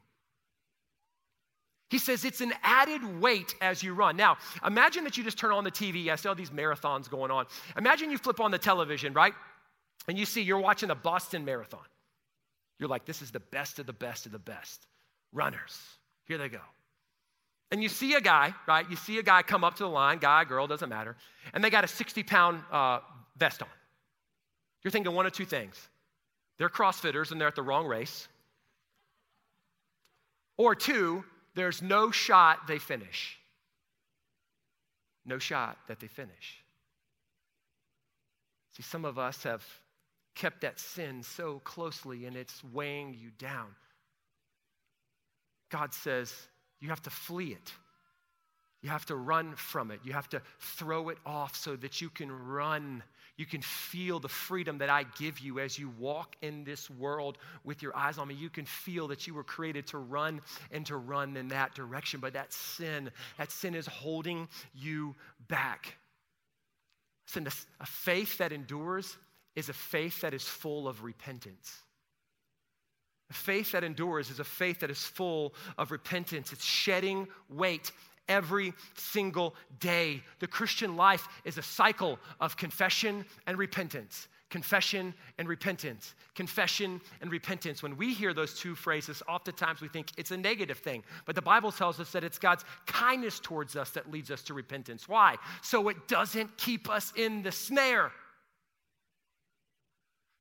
He 1.90 1.98
says 1.98 2.24
it's 2.24 2.40
an 2.40 2.52
added 2.62 3.20
weight 3.20 3.54
as 3.60 3.82
you 3.82 3.94
run. 3.94 4.16
Now, 4.16 4.36
imagine 4.66 5.04
that 5.04 5.16
you 5.16 5.22
just 5.22 5.38
turn 5.38 5.52
on 5.52 5.62
the 5.62 5.70
TV. 5.70 6.10
I 6.10 6.16
see 6.16 6.28
all 6.28 6.34
these 6.34 6.50
marathons 6.50 7.08
going 7.08 7.30
on. 7.30 7.46
Imagine 7.78 8.10
you 8.10 8.18
flip 8.18 8.40
on 8.40 8.50
the 8.50 8.58
television, 8.58 9.12
right? 9.12 9.32
And 10.08 10.18
you 10.18 10.26
see 10.26 10.42
you're 10.42 10.60
watching 10.60 10.88
the 10.88 10.96
Boston 10.96 11.44
Marathon. 11.44 11.86
You're 12.80 12.88
like, 12.88 13.04
this 13.04 13.22
is 13.22 13.30
the 13.30 13.40
best 13.40 13.78
of 13.78 13.86
the 13.86 13.92
best 13.92 14.26
of 14.26 14.32
the 14.32 14.38
best. 14.38 14.86
Runners. 15.32 15.78
Here 16.26 16.36
they 16.36 16.48
go. 16.48 16.60
And 17.70 17.82
you 17.82 17.88
see 17.88 18.14
a 18.14 18.20
guy, 18.20 18.54
right? 18.66 18.88
You 18.88 18.96
see 18.96 19.18
a 19.18 19.22
guy 19.22 19.42
come 19.42 19.62
up 19.62 19.76
to 19.76 19.82
the 19.82 19.88
line, 19.88 20.18
guy, 20.18 20.44
girl, 20.44 20.66
doesn't 20.66 20.88
matter, 20.88 21.16
and 21.52 21.62
they 21.62 21.70
got 21.70 21.84
a 21.84 21.88
60 21.88 22.22
pound 22.22 22.62
uh, 22.72 23.00
vest 23.36 23.62
on. 23.62 23.68
You're 24.82 24.90
thinking 24.90 25.14
one 25.14 25.26
of 25.26 25.32
two 25.32 25.44
things 25.44 25.76
they're 26.58 26.68
CrossFitters 26.68 27.30
and 27.30 27.40
they're 27.40 27.48
at 27.48 27.54
the 27.54 27.62
wrong 27.62 27.86
race. 27.86 28.28
Or 30.56 30.74
two, 30.74 31.24
there's 31.54 31.80
no 31.82 32.10
shot 32.10 32.66
they 32.66 32.78
finish. 32.78 33.38
No 35.24 35.38
shot 35.38 35.78
that 35.86 36.00
they 36.00 36.08
finish. 36.08 36.64
See, 38.76 38.82
some 38.82 39.04
of 39.04 39.18
us 39.18 39.44
have 39.44 39.64
kept 40.34 40.62
that 40.62 40.80
sin 40.80 41.22
so 41.22 41.60
closely 41.60 42.26
and 42.26 42.36
it's 42.36 42.62
weighing 42.64 43.14
you 43.14 43.30
down. 43.38 43.68
God 45.70 45.92
says, 45.92 46.32
you 46.80 46.88
have 46.88 47.02
to 47.02 47.10
flee 47.10 47.52
it. 47.52 47.72
You 48.82 48.90
have 48.90 49.06
to 49.06 49.16
run 49.16 49.54
from 49.56 49.90
it. 49.90 50.00
You 50.04 50.12
have 50.12 50.28
to 50.30 50.42
throw 50.60 51.08
it 51.08 51.18
off 51.26 51.56
so 51.56 51.74
that 51.76 52.00
you 52.00 52.10
can 52.10 52.30
run. 52.30 53.02
You 53.36 53.44
can 53.44 53.60
feel 53.60 54.20
the 54.20 54.28
freedom 54.28 54.78
that 54.78 54.88
I 54.88 55.04
give 55.18 55.40
you 55.40 55.58
as 55.58 55.78
you 55.78 55.92
walk 55.98 56.36
in 56.42 56.62
this 56.62 56.88
world 56.88 57.38
with 57.64 57.82
your 57.82 57.96
eyes 57.96 58.18
on 58.18 58.28
me. 58.28 58.34
You 58.34 58.50
can 58.50 58.66
feel 58.66 59.08
that 59.08 59.26
you 59.26 59.34
were 59.34 59.42
created 59.42 59.88
to 59.88 59.98
run 59.98 60.40
and 60.70 60.86
to 60.86 60.96
run 60.96 61.36
in 61.36 61.48
that 61.48 61.74
direction. 61.74 62.20
But 62.20 62.34
that 62.34 62.52
sin, 62.52 63.10
that 63.36 63.50
sin 63.50 63.74
is 63.74 63.86
holding 63.86 64.48
you 64.74 65.16
back. 65.48 65.96
Listen, 67.26 67.48
a 67.80 67.86
faith 67.86 68.38
that 68.38 68.52
endures 68.52 69.16
is 69.56 69.68
a 69.68 69.74
faith 69.74 70.20
that 70.20 70.34
is 70.34 70.44
full 70.44 70.86
of 70.86 71.02
repentance. 71.02 71.82
A 73.30 73.34
faith 73.34 73.72
that 73.72 73.84
endures 73.84 74.30
is 74.30 74.40
a 74.40 74.44
faith 74.44 74.80
that 74.80 74.90
is 74.90 75.02
full 75.04 75.54
of 75.76 75.90
repentance. 75.90 76.52
It's 76.52 76.64
shedding 76.64 77.28
weight 77.50 77.92
every 78.28 78.72
single 78.94 79.54
day. 79.80 80.22
The 80.38 80.46
Christian 80.46 80.96
life 80.96 81.26
is 81.44 81.58
a 81.58 81.62
cycle 81.62 82.18
of 82.40 82.56
confession 82.56 83.24
and 83.46 83.58
repentance. 83.58 84.28
Confession 84.50 85.12
and 85.36 85.46
repentance. 85.46 86.14
Confession 86.34 87.02
and 87.20 87.30
repentance. 87.30 87.82
When 87.82 87.98
we 87.98 88.14
hear 88.14 88.32
those 88.32 88.54
two 88.54 88.74
phrases, 88.74 89.22
oftentimes 89.28 89.82
we 89.82 89.88
think 89.88 90.10
it's 90.16 90.30
a 90.30 90.38
negative 90.38 90.78
thing. 90.78 91.04
But 91.26 91.34
the 91.34 91.42
Bible 91.42 91.70
tells 91.70 92.00
us 92.00 92.12
that 92.12 92.24
it's 92.24 92.38
God's 92.38 92.64
kindness 92.86 93.40
towards 93.40 93.76
us 93.76 93.90
that 93.90 94.10
leads 94.10 94.30
us 94.30 94.42
to 94.44 94.54
repentance. 94.54 95.06
Why? 95.06 95.36
So 95.60 95.88
it 95.88 96.08
doesn't 96.08 96.56
keep 96.56 96.88
us 96.88 97.12
in 97.14 97.42
the 97.42 97.52
snare 97.52 98.10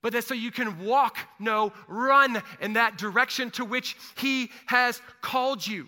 but 0.02 0.14
that 0.14 0.24
so 0.24 0.34
you 0.34 0.52
can 0.52 0.86
walk, 0.86 1.18
no, 1.40 1.74
run 1.88 2.42
in 2.62 2.74
that 2.74 2.98
direction 2.98 3.52
to 3.52 3.66
which 3.66 3.96
He 4.18 4.52
has 4.68 5.02
called 5.22 5.66
you. 5.66 5.88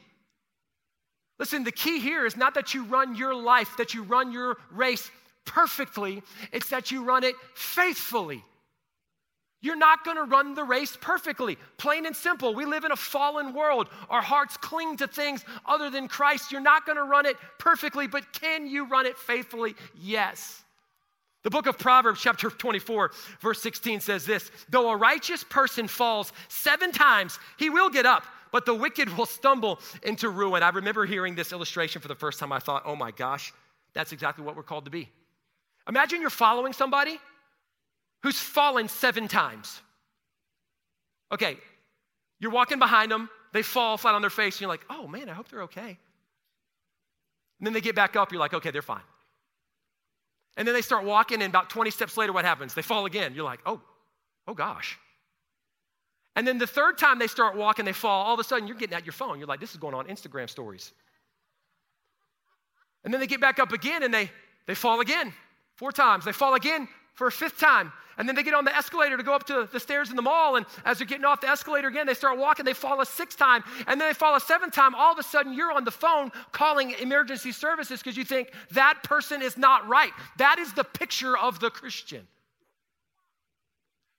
Listen, 1.38 1.64
the 1.64 1.72
key 1.72 2.00
here 2.00 2.26
is 2.26 2.36
not 2.36 2.54
that 2.56 2.74
you 2.74 2.84
run 2.84 3.16
your 3.16 3.34
life, 3.34 3.70
that 3.78 3.94
you 3.94 4.04
run 4.04 4.32
your 4.32 4.58
race 4.72 5.10
perfectly, 5.46 6.22
it's 6.52 6.70
that 6.70 6.92
you 6.92 7.04
run 7.04 7.24
it 7.24 7.36
faithfully. 7.56 8.44
You're 9.62 9.76
not 9.76 10.06
going 10.06 10.16
to 10.16 10.24
run 10.24 10.54
the 10.54 10.64
race 10.64 10.98
perfectly. 11.02 11.58
Plain 11.78 12.06
and 12.06 12.16
simple. 12.16 12.54
We 12.54 12.66
live 12.66 12.86
in 12.86 12.94
a 12.94 12.96
fallen 12.96 13.54
world. 13.54 13.90
Our 14.10 14.22
hearts 14.22 14.56
cling 14.56 14.96
to 14.98 15.08
things 15.08 15.44
other 15.66 15.90
than 15.90 16.08
Christ. 16.08 16.52
You're 16.52 16.62
not 16.62 16.86
going 16.86 16.98
to 16.98 17.04
run 17.04 17.26
it 17.26 17.36
perfectly, 17.58 18.08
but 18.08 18.32
can 18.32 18.68
you 18.68 18.88
run 18.88 19.06
it 19.06 19.18
faithfully? 19.18 19.76
Yes. 20.00 20.64
The 21.44 21.50
book 21.50 21.68
of 21.68 21.78
Proverbs, 21.78 22.20
chapter 22.22 22.50
24, 22.50 23.12
verse 23.40 23.62
16 23.62 24.02
says 24.02 24.26
this 24.26 24.52
Though 24.70 24.90
a 24.90 24.98
righteous 24.98 25.44
person 25.44 25.88
falls 25.88 26.34
seven 26.50 26.92
times, 26.92 27.40
he 27.58 27.70
will 27.70 27.90
get 27.90 28.06
up, 28.06 28.26
but 28.52 28.66
the 28.66 28.74
wicked 28.74 29.16
will 29.18 29.26
stumble 29.26 29.80
into 30.04 30.30
ruin. 30.30 30.64
I 30.64 30.70
remember 30.70 31.06
hearing 31.06 31.36
this 31.36 31.52
illustration 31.54 32.02
for 32.02 32.10
the 32.10 32.16
first 32.16 32.40
time. 32.40 32.52
I 32.52 32.60
thought, 32.60 32.84
oh 32.86 32.96
my 32.96 33.12
gosh, 33.12 33.54
that's 33.94 34.12
exactly 34.12 34.44
what 34.44 34.56
we're 34.56 34.64
called 34.64 34.86
to 34.86 34.92
be. 34.92 35.10
Imagine 35.88 36.20
you're 36.22 36.30
following 36.30 36.74
somebody 36.74 37.18
who's 38.22 38.40
fallen 38.40 38.90
seven 38.90 39.28
times. 39.28 39.82
Okay, 41.32 41.58
you're 42.40 42.52
walking 42.52 42.80
behind 42.80 43.12
them, 43.12 43.30
they 43.54 43.62
fall 43.62 43.98
flat 43.98 44.14
on 44.14 44.22
their 44.22 44.30
face, 44.30 44.56
and 44.56 44.62
you're 44.62 44.70
like, 44.70 44.86
oh 44.90 45.08
man, 45.08 45.30
I 45.30 45.34
hope 45.34 45.48
they're 45.50 45.64
okay. 45.64 45.98
And 47.60 47.66
then 47.66 47.74
they 47.74 47.82
get 47.82 47.96
back 47.96 48.16
up, 48.16 48.32
you're 48.32 48.40
like, 48.40 48.54
okay, 48.54 48.72
they're 48.72 48.82
fine. 48.82 49.02
And 50.60 50.68
then 50.68 50.76
they 50.76 50.82
start 50.82 51.06
walking, 51.06 51.42
and 51.42 51.50
about 51.50 51.70
20 51.70 51.90
steps 51.90 52.18
later, 52.18 52.34
what 52.34 52.44
happens? 52.44 52.74
They 52.74 52.82
fall 52.82 53.06
again. 53.06 53.34
You're 53.34 53.46
like, 53.46 53.62
oh, 53.66 53.80
oh 54.46 54.54
gosh. 54.54 55.00
And 56.36 56.46
then 56.46 56.58
the 56.58 56.68
third 56.68 56.98
time 56.98 57.18
they 57.18 57.28
start 57.28 57.56
walking, 57.56 57.86
they 57.86 57.94
fall. 57.94 58.26
All 58.26 58.34
of 58.34 58.42
a 58.42 58.44
sudden, 58.44 58.68
you're 58.68 58.76
getting 58.76 58.96
at 58.96 59.06
your 59.06 59.14
phone. 59.14 59.40
You're 59.40 59.48
like, 59.48 59.62
this 59.62 59.72
is 59.72 59.78
going 59.78 59.96
on 59.96 60.08
Instagram 60.08 60.50
stories. 60.50 60.92
And 63.06 63.14
then 63.14 63.22
they 63.22 63.28
get 63.28 63.40
back 63.40 63.58
up 63.58 63.72
again 63.72 64.04
and 64.04 64.14
they, 64.14 64.30
they 64.68 64.76
fall 64.76 65.00
again. 65.00 65.34
Four 65.76 65.94
times. 65.94 66.26
They 66.26 66.34
fall 66.34 66.56
again 66.56 66.90
for 67.14 67.28
a 67.28 67.32
fifth 67.32 67.58
time. 67.58 67.94
And 68.20 68.28
then 68.28 68.36
they 68.36 68.44
get 68.44 68.54
on 68.54 68.66
the 68.66 68.76
escalator 68.76 69.16
to 69.16 69.24
go 69.24 69.34
up 69.34 69.46
to 69.48 69.68
the 69.72 69.80
stairs 69.80 70.10
in 70.10 70.18
the 70.18 70.22
mall. 70.22 70.58
And 70.58 70.66
as 70.84 70.98
they're 70.98 71.08
getting 71.08 71.26
off 71.26 71.40
the 71.40 71.50
escalator 71.50 71.88
again, 71.88 72.06
they 72.06 72.14
start 72.14 72.38
walking. 72.38 72.66
They 72.66 72.74
fall 72.74 73.00
a 73.00 73.06
sixth 73.06 73.40
time. 73.40 73.64
And 73.88 74.00
then 74.00 74.10
they 74.10 74.14
fall 74.14 74.36
a 74.36 74.42
seventh 74.42 74.74
time. 74.74 74.94
All 74.94 75.14
of 75.14 75.18
a 75.18 75.24
sudden, 75.24 75.54
you're 75.54 75.72
on 75.72 75.86
the 75.86 75.92
phone 75.92 76.32
calling 76.52 76.92
emergency 77.00 77.54
services 77.54 78.04
because 78.04 78.18
you 78.18 78.26
think 78.26 78.52
that 78.72 79.00
person 79.04 79.42
is 79.42 79.58
not 79.58 79.88
right. 79.88 80.12
That 80.38 80.60
is 80.60 80.74
the 80.74 80.84
picture 80.84 81.38
of 81.38 81.62
the 81.62 81.70
Christian. 81.70 82.28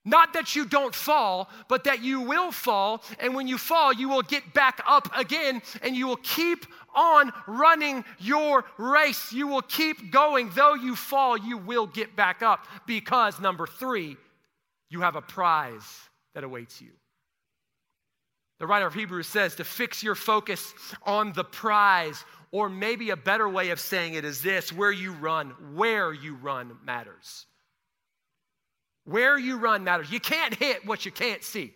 Not 0.03 0.33
that 0.33 0.55
you 0.55 0.65
don't 0.65 0.95
fall, 0.95 1.47
but 1.67 1.83
that 1.83 2.01
you 2.01 2.21
will 2.21 2.51
fall. 2.51 3.03
And 3.19 3.35
when 3.35 3.47
you 3.47 3.57
fall, 3.59 3.93
you 3.93 4.09
will 4.09 4.23
get 4.23 4.53
back 4.53 4.81
up 4.87 5.07
again 5.15 5.61
and 5.83 5.95
you 5.95 6.07
will 6.07 6.17
keep 6.17 6.65
on 6.95 7.31
running 7.45 8.03
your 8.17 8.65
race. 8.77 9.31
You 9.31 9.47
will 9.47 9.61
keep 9.61 10.11
going. 10.11 10.49
Though 10.55 10.73
you 10.73 10.95
fall, 10.95 11.37
you 11.37 11.57
will 11.57 11.85
get 11.85 12.15
back 12.15 12.41
up 12.41 12.65
because, 12.87 13.39
number 13.39 13.67
three, 13.67 14.17
you 14.89 15.01
have 15.01 15.15
a 15.15 15.21
prize 15.21 15.99
that 16.33 16.43
awaits 16.43 16.81
you. 16.81 16.91
The 18.59 18.67
writer 18.67 18.87
of 18.87 18.93
Hebrews 18.93 19.27
says 19.27 19.55
to 19.55 19.63
fix 19.63 20.03
your 20.03 20.15
focus 20.15 20.73
on 21.03 21.33
the 21.33 21.43
prize, 21.43 22.25
or 22.51 22.69
maybe 22.69 23.11
a 23.11 23.15
better 23.15 23.47
way 23.47 23.69
of 23.69 23.79
saying 23.79 24.15
it 24.15 24.25
is 24.25 24.41
this 24.41 24.73
where 24.73 24.91
you 24.91 25.13
run, 25.13 25.51
where 25.73 26.11
you 26.11 26.35
run 26.35 26.77
matters. 26.83 27.45
Where 29.11 29.37
you 29.37 29.57
run 29.57 29.83
matters. 29.83 30.09
You 30.09 30.19
can't 30.19 30.55
hit 30.55 30.85
what 30.85 31.05
you 31.05 31.11
can't 31.11 31.43
see. 31.43 31.73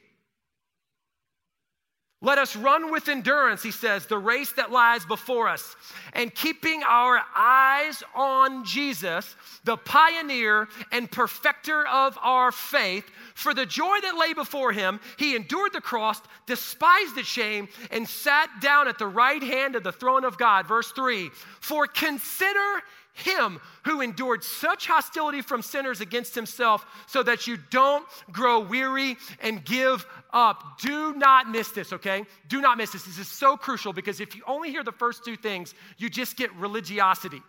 Let 2.21 2.39
us 2.39 2.56
run 2.56 2.91
with 2.91 3.08
endurance, 3.08 3.62
he 3.62 3.69
says, 3.69 4.08
the 4.08 4.17
race 4.17 4.52
that 4.54 4.71
lies 4.71 5.06
before 5.06 5.48
us, 5.48 5.76
and 6.13 6.34
keeping 6.34 6.82
our 6.82 7.21
eyes 7.36 8.02
on 8.15 8.65
Jesus, 8.65 9.36
the 9.63 9.78
pioneer 9.78 10.67
and 10.91 11.12
perfecter 11.12 11.86
of 11.86 12.17
our 12.24 12.52
faith. 12.52 13.04
For 13.36 13.54
the 13.54 13.67
joy 13.67 14.00
that 14.02 14.17
lay 14.17 14.34
before 14.34 14.71
him, 14.71 15.02
he 15.19 15.36
endured 15.36 15.74
the 15.74 15.82
cross, 15.82 16.19
despised 16.48 17.15
the 17.15 17.24
shame, 17.24 17.67
and 17.91 18.10
sat 18.10 18.50
down 18.60 18.88
at 18.88 18.98
the 18.98 19.06
right 19.06 19.43
hand 19.43 19.76
of 19.76 19.84
the 19.84 19.91
throne 19.91 20.24
of 20.24 20.39
God. 20.39 20.65
Verse 20.65 20.91
3 20.93 21.30
For 21.60 21.86
consider 21.86 22.82
him 23.15 23.60
who 23.86 24.01
endured 24.01 24.43
such 24.43 24.88
hostility 24.88 25.41
from 25.41 25.62
sinners 25.62 26.01
against 26.01 26.36
himself 26.36 26.86
so 27.08 27.23
that 27.23 27.47
you 27.47 27.58
don't 27.71 28.06
grow 28.32 28.60
weary 28.60 29.15
and 29.41 29.63
give 29.63 30.06
up. 30.34 30.80
Do 30.80 31.13
not 31.13 31.49
miss 31.49 31.69
this, 31.69 31.93
okay? 31.93 32.25
Do 32.49 32.60
not 32.60 32.78
miss 32.78 32.91
this. 32.91 33.06
This 33.06 33.17
is 33.17 33.30
so 33.30 33.56
crucial 33.56 33.93
because 33.93 34.19
if 34.19 34.36
you 34.36 34.43
only 34.45 34.69
hear 34.69 34.84
the 34.84 34.91
first 34.91 35.23
two 35.23 35.38
things, 35.38 35.73
you 35.97 36.10
just 36.10 36.36
get 36.36 36.54
religiosity, 36.56 37.41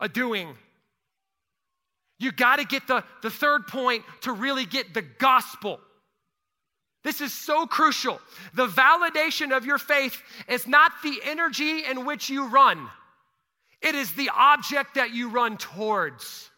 a 0.00 0.08
doing. 0.08 0.48
You 2.18 2.32
got 2.32 2.56
to 2.56 2.64
get 2.64 2.86
the, 2.86 3.04
the 3.22 3.30
third 3.30 3.66
point 3.66 4.04
to 4.22 4.32
really 4.32 4.64
get 4.64 4.94
the 4.94 5.02
gospel. 5.02 5.80
This 7.04 7.20
is 7.20 7.32
so 7.32 7.66
crucial. 7.66 8.20
The 8.54 8.66
validation 8.66 9.54
of 9.54 9.66
your 9.66 9.78
faith 9.78 10.20
is 10.48 10.66
not 10.66 10.92
the 11.02 11.20
energy 11.24 11.84
in 11.84 12.06
which 12.06 12.30
you 12.30 12.46
run. 12.46 12.88
It 13.82 13.94
is 13.94 14.12
the 14.12 14.30
object 14.34 14.94
that 14.94 15.12
you 15.14 15.28
run 15.28 15.56
towards. 15.56 16.50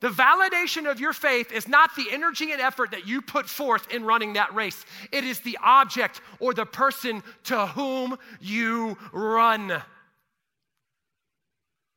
The 0.00 0.08
validation 0.08 0.90
of 0.90 0.98
your 0.98 1.12
faith 1.12 1.52
is 1.52 1.68
not 1.68 1.94
the 1.94 2.06
energy 2.10 2.50
and 2.50 2.60
effort 2.60 2.90
that 2.90 3.06
you 3.06 3.22
put 3.22 3.48
forth 3.48 3.92
in 3.94 4.04
running 4.04 4.32
that 4.32 4.52
race. 4.52 4.84
It 5.12 5.22
is 5.22 5.38
the 5.40 5.58
object 5.62 6.20
or 6.40 6.52
the 6.52 6.66
person 6.66 7.22
to 7.44 7.66
whom 7.68 8.18
you 8.40 8.98
run. 9.12 9.80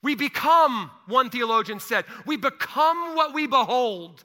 We 0.03 0.13
become, 0.13 0.91
one 1.07 1.31
theologian 1.31 1.79
said, 1.79 2.05
we 2.27 2.37
become 2.37 3.15
what 3.15 3.33
we 3.33 3.47
behold. 3.47 4.23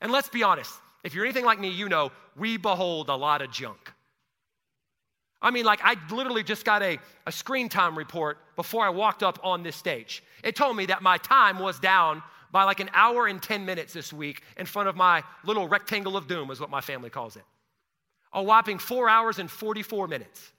And 0.00 0.10
let's 0.10 0.30
be 0.30 0.42
honest, 0.42 0.72
if 1.04 1.14
you're 1.14 1.26
anything 1.26 1.44
like 1.44 1.60
me, 1.60 1.68
you 1.68 1.90
know 1.90 2.10
we 2.36 2.56
behold 2.56 3.10
a 3.10 3.16
lot 3.16 3.42
of 3.42 3.50
junk. 3.50 3.92
I 5.40 5.50
mean, 5.50 5.64
like, 5.64 5.80
I 5.82 5.96
literally 6.10 6.42
just 6.42 6.64
got 6.64 6.82
a, 6.82 6.98
a 7.26 7.32
screen 7.32 7.68
time 7.68 7.96
report 7.96 8.38
before 8.56 8.84
I 8.84 8.90
walked 8.90 9.22
up 9.22 9.38
on 9.44 9.62
this 9.62 9.76
stage. 9.76 10.22
It 10.42 10.56
told 10.56 10.76
me 10.76 10.86
that 10.86 11.02
my 11.02 11.18
time 11.18 11.58
was 11.58 11.78
down 11.78 12.22
by 12.50 12.64
like 12.64 12.80
an 12.80 12.90
hour 12.92 13.26
and 13.26 13.42
10 13.42 13.64
minutes 13.64 13.92
this 13.92 14.12
week 14.12 14.42
in 14.56 14.66
front 14.66 14.88
of 14.88 14.96
my 14.96 15.22
little 15.44 15.68
rectangle 15.68 16.16
of 16.16 16.26
doom, 16.26 16.50
is 16.50 16.60
what 16.60 16.70
my 16.70 16.80
family 16.80 17.10
calls 17.10 17.36
it. 17.36 17.44
A 18.32 18.42
whopping 18.42 18.78
four 18.78 19.08
hours 19.08 19.38
and 19.38 19.50
44 19.50 20.08
minutes. 20.08 20.52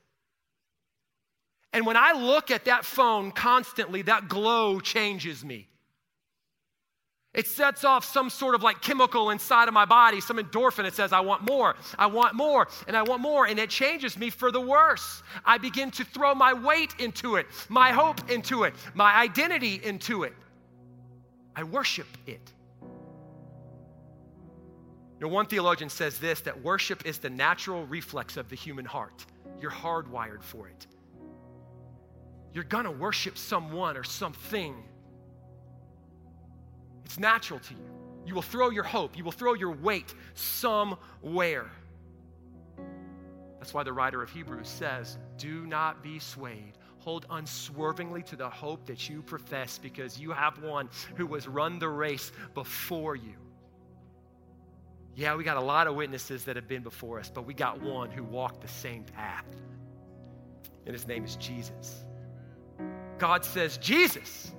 And 1.71 1.85
when 1.85 1.97
I 1.97 2.13
look 2.13 2.49
at 2.51 2.65
that 2.65 2.83
phone 2.83 3.31
constantly, 3.31 4.01
that 4.03 4.27
glow 4.27 4.79
changes 4.79 5.45
me. 5.45 5.68
It 7.33 7.45
sets 7.45 7.83
off 7.83 8.03
some 8.05 8.29
sort 8.29 8.55
of 8.55 8.63
like 8.63 8.81
chemical 8.81 9.29
inside 9.29 9.67
of 9.67 9.73
my 9.73 9.85
body, 9.85 10.19
some 10.19 10.37
endorphin. 10.37 10.85
It 10.85 10.95
says, 10.95 11.13
I 11.13 11.19
want 11.19 11.43
more, 11.43 11.75
I 11.97 12.07
want 12.07 12.33
more, 12.33 12.67
and 12.87 12.97
I 12.97 13.03
want 13.03 13.21
more. 13.21 13.45
And 13.45 13.59
it 13.59 13.69
changes 13.69 14.17
me 14.17 14.31
for 14.31 14.51
the 14.51 14.59
worse. 14.59 15.21
I 15.45 15.59
begin 15.59 15.91
to 15.91 16.03
throw 16.03 16.33
my 16.33 16.53
weight 16.53 16.95
into 16.97 17.35
it, 17.35 17.45
my 17.69 17.91
hope 17.91 18.31
into 18.31 18.63
it, 18.63 18.73
my 18.95 19.13
identity 19.15 19.79
into 19.83 20.23
it. 20.23 20.33
I 21.55 21.63
worship 21.63 22.07
it. 22.25 22.51
You 25.19 25.27
know, 25.27 25.33
one 25.33 25.45
theologian 25.45 25.89
says 25.89 26.17
this 26.17 26.41
that 26.41 26.63
worship 26.63 27.05
is 27.05 27.19
the 27.19 27.29
natural 27.29 27.85
reflex 27.85 28.37
of 28.37 28.49
the 28.49 28.55
human 28.55 28.85
heart. 28.85 29.25
You're 29.61 29.69
hardwired 29.69 30.41
for 30.41 30.67
it. 30.67 30.87
You're 32.53 32.63
gonna 32.63 32.91
worship 32.91 33.37
someone 33.37 33.97
or 33.97 34.03
something 34.03 34.83
it's 37.09 37.17
natural 37.17 37.59
to 37.59 37.73
you. 37.73 37.89
You 38.23 38.35
will 38.35 38.43
throw 38.43 38.69
your 38.69 38.83
hope, 38.83 39.17
you 39.17 39.23
will 39.23 39.31
throw 39.31 39.55
your 39.55 39.71
weight 39.71 40.13
somewhere. 40.35 41.65
That's 43.57 43.73
why 43.73 43.81
the 43.81 43.91
writer 43.91 44.21
of 44.21 44.29
Hebrews 44.29 44.67
says, 44.67 45.17
Do 45.35 45.65
not 45.65 46.03
be 46.03 46.19
swayed. 46.19 46.73
Hold 46.99 47.25
unswervingly 47.31 48.21
to 48.23 48.35
the 48.35 48.47
hope 48.47 48.85
that 48.85 49.09
you 49.09 49.23
profess 49.23 49.79
because 49.79 50.19
you 50.19 50.29
have 50.33 50.61
one 50.61 50.87
who 51.15 51.33
has 51.33 51.47
run 51.47 51.79
the 51.79 51.89
race 51.89 52.31
before 52.53 53.15
you. 53.15 53.33
Yeah, 55.15 55.35
we 55.35 55.43
got 55.43 55.57
a 55.57 55.61
lot 55.61 55.87
of 55.87 55.95
witnesses 55.95 56.43
that 56.43 56.57
have 56.57 56.67
been 56.67 56.83
before 56.83 57.19
us, 57.19 57.31
but 57.33 57.47
we 57.47 57.55
got 57.55 57.81
one 57.81 58.11
who 58.11 58.23
walked 58.23 58.61
the 58.61 58.67
same 58.67 59.03
path. 59.03 59.45
And 60.85 60.93
his 60.93 61.07
name 61.07 61.25
is 61.25 61.37
Jesus. 61.37 62.05
God 63.17 63.43
says, 63.43 63.77
Jesus, 63.77 64.51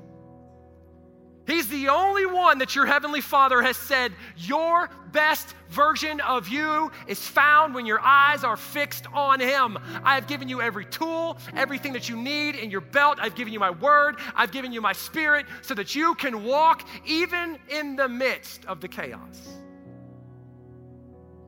He's 1.50 1.66
the 1.66 1.88
only 1.88 2.26
one 2.26 2.58
that 2.58 2.76
your 2.76 2.86
Heavenly 2.86 3.20
Father 3.20 3.60
has 3.60 3.76
said, 3.76 4.12
Your 4.36 4.88
best 5.10 5.56
version 5.68 6.20
of 6.20 6.46
you 6.46 6.92
is 7.08 7.18
found 7.18 7.74
when 7.74 7.86
your 7.86 8.00
eyes 8.00 8.44
are 8.44 8.56
fixed 8.56 9.06
on 9.12 9.40
Him. 9.40 9.76
I 10.04 10.14
have 10.14 10.28
given 10.28 10.48
you 10.48 10.62
every 10.62 10.84
tool, 10.84 11.38
everything 11.56 11.92
that 11.94 12.08
you 12.08 12.16
need 12.16 12.54
in 12.54 12.70
your 12.70 12.80
belt. 12.80 13.18
I've 13.20 13.34
given 13.34 13.52
you 13.52 13.58
my 13.58 13.70
word, 13.70 14.20
I've 14.36 14.52
given 14.52 14.72
you 14.72 14.80
my 14.80 14.92
spirit 14.92 15.46
so 15.62 15.74
that 15.74 15.92
you 15.92 16.14
can 16.14 16.44
walk 16.44 16.86
even 17.04 17.58
in 17.68 17.96
the 17.96 18.08
midst 18.08 18.64
of 18.66 18.80
the 18.80 18.86
chaos. 18.86 19.48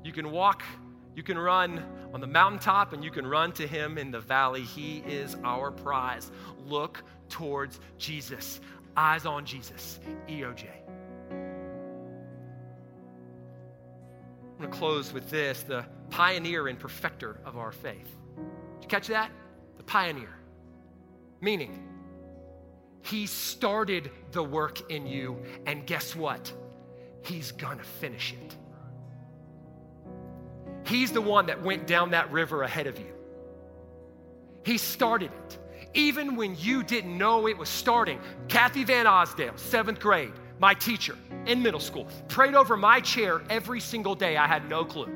You 0.03 0.13
can 0.13 0.33
walk, 0.33 0.65
you 1.15 1.23
can 1.23 1.39
run 1.39 1.81
on 2.13 2.21
the 2.21 2.27
mountaintop, 2.27 2.93
and 2.93 3.05
you 3.05 3.13
can 3.13 3.25
run 3.25 3.53
to 3.53 3.69
Him 3.69 3.99
in 3.99 4.11
the 4.11 4.21
valley. 4.21 4.63
He 4.63 4.99
is 5.07 5.37
our 5.45 5.71
prize. 5.71 6.33
Look 6.67 7.05
towards 7.29 7.79
Jesus. 7.99 8.61
Eyes 8.97 9.27
on 9.27 9.45
Jesus, 9.45 10.01
EOJ. 10.29 10.67
I'm 14.51 14.59
going 14.59 14.71
to 14.71 14.77
close 14.77 15.13
with 15.13 15.31
this 15.31 15.63
the 15.63 15.85
pioneer 16.11 16.69
and 16.69 16.79
perfecter 16.79 17.41
of 17.45 17.57
our 17.57 17.73
faith. 17.73 18.17
Did 18.37 18.83
you 18.83 18.89
catch 18.89 19.09
that? 19.09 19.31
The 19.79 19.83
pioneer. 19.83 20.35
Meaning, 21.41 21.89
he 23.03 23.27
started 23.27 24.11
the 24.31 24.43
work 24.43 24.91
in 24.91 25.07
you, 25.07 25.43
and 25.67 25.87
guess 25.87 26.15
what? 26.15 26.53
He's 27.25 27.53
gonna 27.53 27.83
finish 27.83 28.33
it. 28.33 28.57
He's 30.87 31.13
the 31.13 31.21
one 31.21 31.47
that 31.47 31.63
went 31.63 31.87
down 31.87 32.11
that 32.11 32.31
river 32.31 32.63
ahead 32.63 32.87
of 32.87 32.99
you. 32.99 33.13
He 34.65 34.79
started 34.79 35.31
it 35.33 35.59
even 35.95 36.37
when 36.37 36.57
you 36.59 36.83
didn't 36.83 37.17
know 37.17 37.49
it 37.49 37.57
was 37.57 37.69
starting. 37.69 38.19
Kathy 38.49 38.85
Van 38.85 39.07
Osdale, 39.07 39.59
seventh 39.59 40.01
grade, 40.01 40.33
my 40.59 40.75
teacher 40.75 41.17
in 41.47 41.63
middle 41.63 41.81
school, 41.81 42.07
prayed 42.29 42.55
over 42.55 42.77
my 42.77 43.01
chair 43.01 43.43
every 43.51 43.81
single 43.81 44.15
day. 44.15 44.37
I 44.37 44.47
had 44.47 44.69
no 44.69 44.85
clue. 44.85 45.09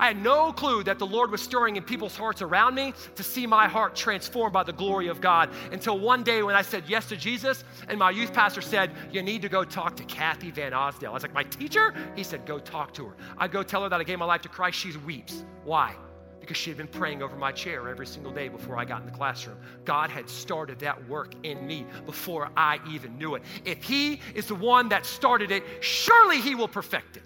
I 0.00 0.06
had 0.06 0.22
no 0.22 0.50
clue 0.50 0.82
that 0.84 0.98
the 0.98 1.06
Lord 1.06 1.30
was 1.30 1.42
stirring 1.42 1.76
in 1.76 1.82
people's 1.82 2.16
hearts 2.16 2.40
around 2.40 2.74
me 2.74 2.94
to 3.16 3.22
see 3.22 3.46
my 3.46 3.68
heart 3.68 3.94
transformed 3.94 4.54
by 4.54 4.62
the 4.62 4.72
glory 4.72 5.08
of 5.08 5.20
God 5.20 5.50
until 5.72 5.98
one 5.98 6.22
day 6.22 6.42
when 6.42 6.54
I 6.54 6.62
said 6.62 6.84
yes 6.88 7.06
to 7.10 7.18
Jesus 7.18 7.64
and 7.86 7.98
my 7.98 8.10
youth 8.10 8.32
pastor 8.32 8.62
said, 8.62 8.92
You 9.12 9.22
need 9.22 9.42
to 9.42 9.50
go 9.50 9.62
talk 9.62 9.96
to 9.96 10.04
Kathy 10.04 10.50
Van 10.52 10.72
Osdale. 10.72 11.08
I 11.08 11.12
was 11.12 11.22
like, 11.22 11.34
My 11.34 11.42
teacher? 11.42 11.94
He 12.16 12.24
said, 12.24 12.46
Go 12.46 12.58
talk 12.58 12.94
to 12.94 13.08
her. 13.08 13.16
I 13.36 13.46
go 13.46 13.62
tell 13.62 13.82
her 13.82 13.90
that 13.90 14.00
I 14.00 14.04
gave 14.04 14.18
my 14.18 14.24
life 14.24 14.40
to 14.42 14.48
Christ. 14.48 14.78
She 14.78 14.96
weeps. 14.96 15.44
Why? 15.64 15.94
Because 16.40 16.56
she 16.56 16.70
had 16.70 16.76
been 16.76 16.88
praying 16.88 17.22
over 17.22 17.36
my 17.36 17.52
chair 17.52 17.88
every 17.88 18.06
single 18.06 18.32
day 18.32 18.48
before 18.48 18.78
I 18.78 18.84
got 18.84 19.00
in 19.00 19.06
the 19.06 19.12
classroom. 19.12 19.58
God 19.84 20.10
had 20.10 20.28
started 20.28 20.78
that 20.80 21.08
work 21.08 21.34
in 21.42 21.66
me 21.66 21.86
before 22.06 22.50
I 22.56 22.80
even 22.88 23.18
knew 23.18 23.34
it. 23.34 23.42
If 23.64 23.82
He 23.82 24.20
is 24.34 24.46
the 24.46 24.54
one 24.54 24.88
that 24.88 25.06
started 25.06 25.50
it, 25.50 25.62
surely 25.80 26.40
He 26.40 26.54
will 26.54 26.68
perfect 26.68 27.18
it. 27.18 27.22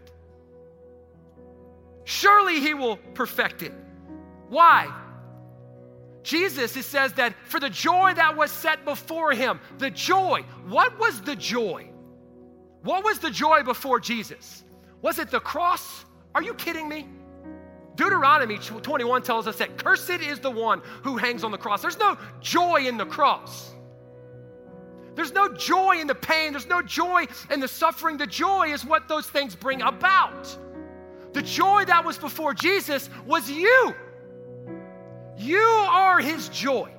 Surely 2.04 2.60
He 2.60 2.74
will 2.74 2.96
perfect 3.14 3.62
it. 3.62 3.72
Why? 4.48 4.92
Jesus, 6.22 6.76
it 6.76 6.84
says 6.84 7.12
that 7.14 7.34
for 7.44 7.60
the 7.60 7.70
joy 7.70 8.14
that 8.14 8.36
was 8.36 8.50
set 8.50 8.84
before 8.84 9.32
Him, 9.32 9.60
the 9.78 9.90
joy, 9.90 10.44
what 10.66 10.98
was 10.98 11.20
the 11.20 11.36
joy? 11.36 11.90
What 12.82 13.04
was 13.04 13.18
the 13.18 13.30
joy 13.30 13.62
before 13.62 14.00
Jesus? 14.00 14.64
Was 15.02 15.18
it 15.18 15.30
the 15.30 15.40
cross? 15.40 16.04
Are 16.34 16.42
you 16.42 16.54
kidding 16.54 16.88
me? 16.88 17.06
Deuteronomy 17.96 18.58
21 18.58 19.22
tells 19.22 19.46
us 19.46 19.56
that 19.56 19.76
cursed 19.78 20.10
is 20.10 20.40
the 20.40 20.50
one 20.50 20.82
who 21.02 21.16
hangs 21.16 21.44
on 21.44 21.52
the 21.52 21.58
cross. 21.58 21.82
There's 21.82 21.98
no 21.98 22.18
joy 22.40 22.86
in 22.86 22.96
the 22.96 23.06
cross. 23.06 23.72
There's 25.14 25.32
no 25.32 25.52
joy 25.52 26.00
in 26.00 26.06
the 26.06 26.14
pain. 26.14 26.52
There's 26.52 26.66
no 26.66 26.82
joy 26.82 27.26
in 27.50 27.60
the 27.60 27.68
suffering. 27.68 28.16
The 28.16 28.26
joy 28.26 28.72
is 28.72 28.84
what 28.84 29.06
those 29.06 29.28
things 29.28 29.54
bring 29.54 29.82
about. 29.82 30.58
The 31.32 31.42
joy 31.42 31.84
that 31.84 32.04
was 32.04 32.18
before 32.18 32.52
Jesus 32.52 33.08
was 33.26 33.48
you. 33.48 33.94
You 35.36 35.58
are 35.58 36.20
his 36.20 36.48
joy. 36.48 36.90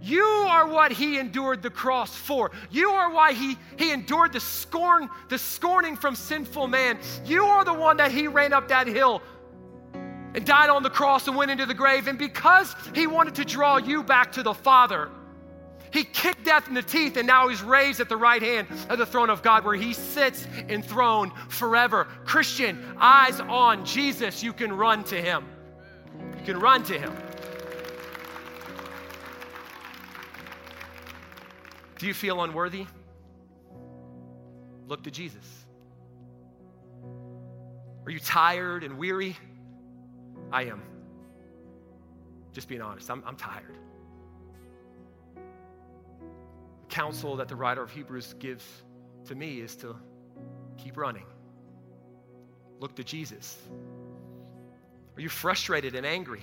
You 0.00 0.22
are 0.22 0.68
what 0.68 0.92
he 0.92 1.18
endured 1.18 1.62
the 1.62 1.70
cross 1.70 2.14
for. 2.14 2.50
You 2.70 2.90
are 2.90 3.12
why 3.12 3.32
he, 3.32 3.58
he 3.76 3.90
endured 3.90 4.32
the 4.32 4.40
scorn, 4.40 5.08
the 5.28 5.38
scorning 5.38 5.96
from 5.96 6.14
sinful 6.14 6.68
man. 6.68 6.98
You 7.24 7.44
are 7.44 7.64
the 7.64 7.72
one 7.72 7.96
that 7.96 8.12
he 8.12 8.28
ran 8.28 8.52
up 8.52 8.68
that 8.68 8.86
hill 8.86 9.22
and 10.38 10.46
died 10.46 10.70
on 10.70 10.84
the 10.84 10.90
cross 10.90 11.26
and 11.26 11.36
went 11.36 11.50
into 11.50 11.66
the 11.66 11.74
grave. 11.74 12.06
And 12.06 12.16
because 12.16 12.72
he 12.94 13.08
wanted 13.08 13.34
to 13.34 13.44
draw 13.44 13.76
you 13.76 14.04
back 14.04 14.30
to 14.34 14.44
the 14.44 14.54
Father, 14.54 15.10
he 15.92 16.04
kicked 16.04 16.44
death 16.44 16.68
in 16.68 16.74
the 16.74 16.82
teeth, 16.82 17.16
and 17.16 17.26
now 17.26 17.48
he's 17.48 17.60
raised 17.60 17.98
at 17.98 18.08
the 18.08 18.16
right 18.16 18.40
hand 18.40 18.68
of 18.88 18.98
the 18.98 19.06
throne 19.06 19.30
of 19.30 19.42
God 19.42 19.64
where 19.64 19.74
he 19.74 19.92
sits 19.92 20.46
enthroned 20.68 21.32
forever. 21.48 22.04
Christian, 22.24 22.86
eyes 23.00 23.40
on 23.40 23.84
Jesus, 23.84 24.40
you 24.40 24.52
can 24.52 24.72
run 24.72 25.02
to 25.04 25.20
him. 25.20 25.44
You 26.38 26.44
can 26.44 26.60
run 26.60 26.84
to 26.84 26.96
him. 26.96 27.12
Do 31.98 32.06
you 32.06 32.14
feel 32.14 32.44
unworthy? 32.44 32.86
Look 34.86 35.02
to 35.02 35.10
Jesus. 35.10 35.64
Are 38.06 38.12
you 38.12 38.20
tired 38.20 38.84
and 38.84 38.98
weary? 38.98 39.36
I 40.52 40.64
am. 40.64 40.82
Just 42.52 42.68
being 42.68 42.80
honest, 42.80 43.10
I'm, 43.10 43.22
I'm 43.26 43.36
tired. 43.36 43.76
The 45.34 46.94
counsel 46.94 47.36
that 47.36 47.48
the 47.48 47.56
writer 47.56 47.82
of 47.82 47.90
Hebrews 47.90 48.34
gives 48.38 48.64
to 49.26 49.34
me 49.34 49.60
is 49.60 49.76
to 49.76 49.94
keep 50.76 50.96
running. 50.96 51.26
Look 52.80 52.94
to 52.96 53.04
Jesus. 53.04 53.58
Are 55.16 55.20
you 55.20 55.28
frustrated 55.28 55.94
and 55.94 56.06
angry? 56.06 56.42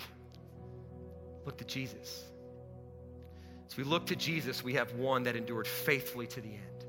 Look 1.46 1.58
to 1.58 1.66
Jesus. 1.66 2.26
As 3.68 3.78
we 3.78 3.84
look 3.84 4.06
to 4.08 4.16
Jesus, 4.16 4.64
we 4.64 4.74
have 4.74 4.94
one 4.94 5.24
that 5.24 5.36
endured 5.36 5.68
faithfully 5.68 6.28
to 6.28 6.42
the 6.42 6.50
end. 6.50 6.86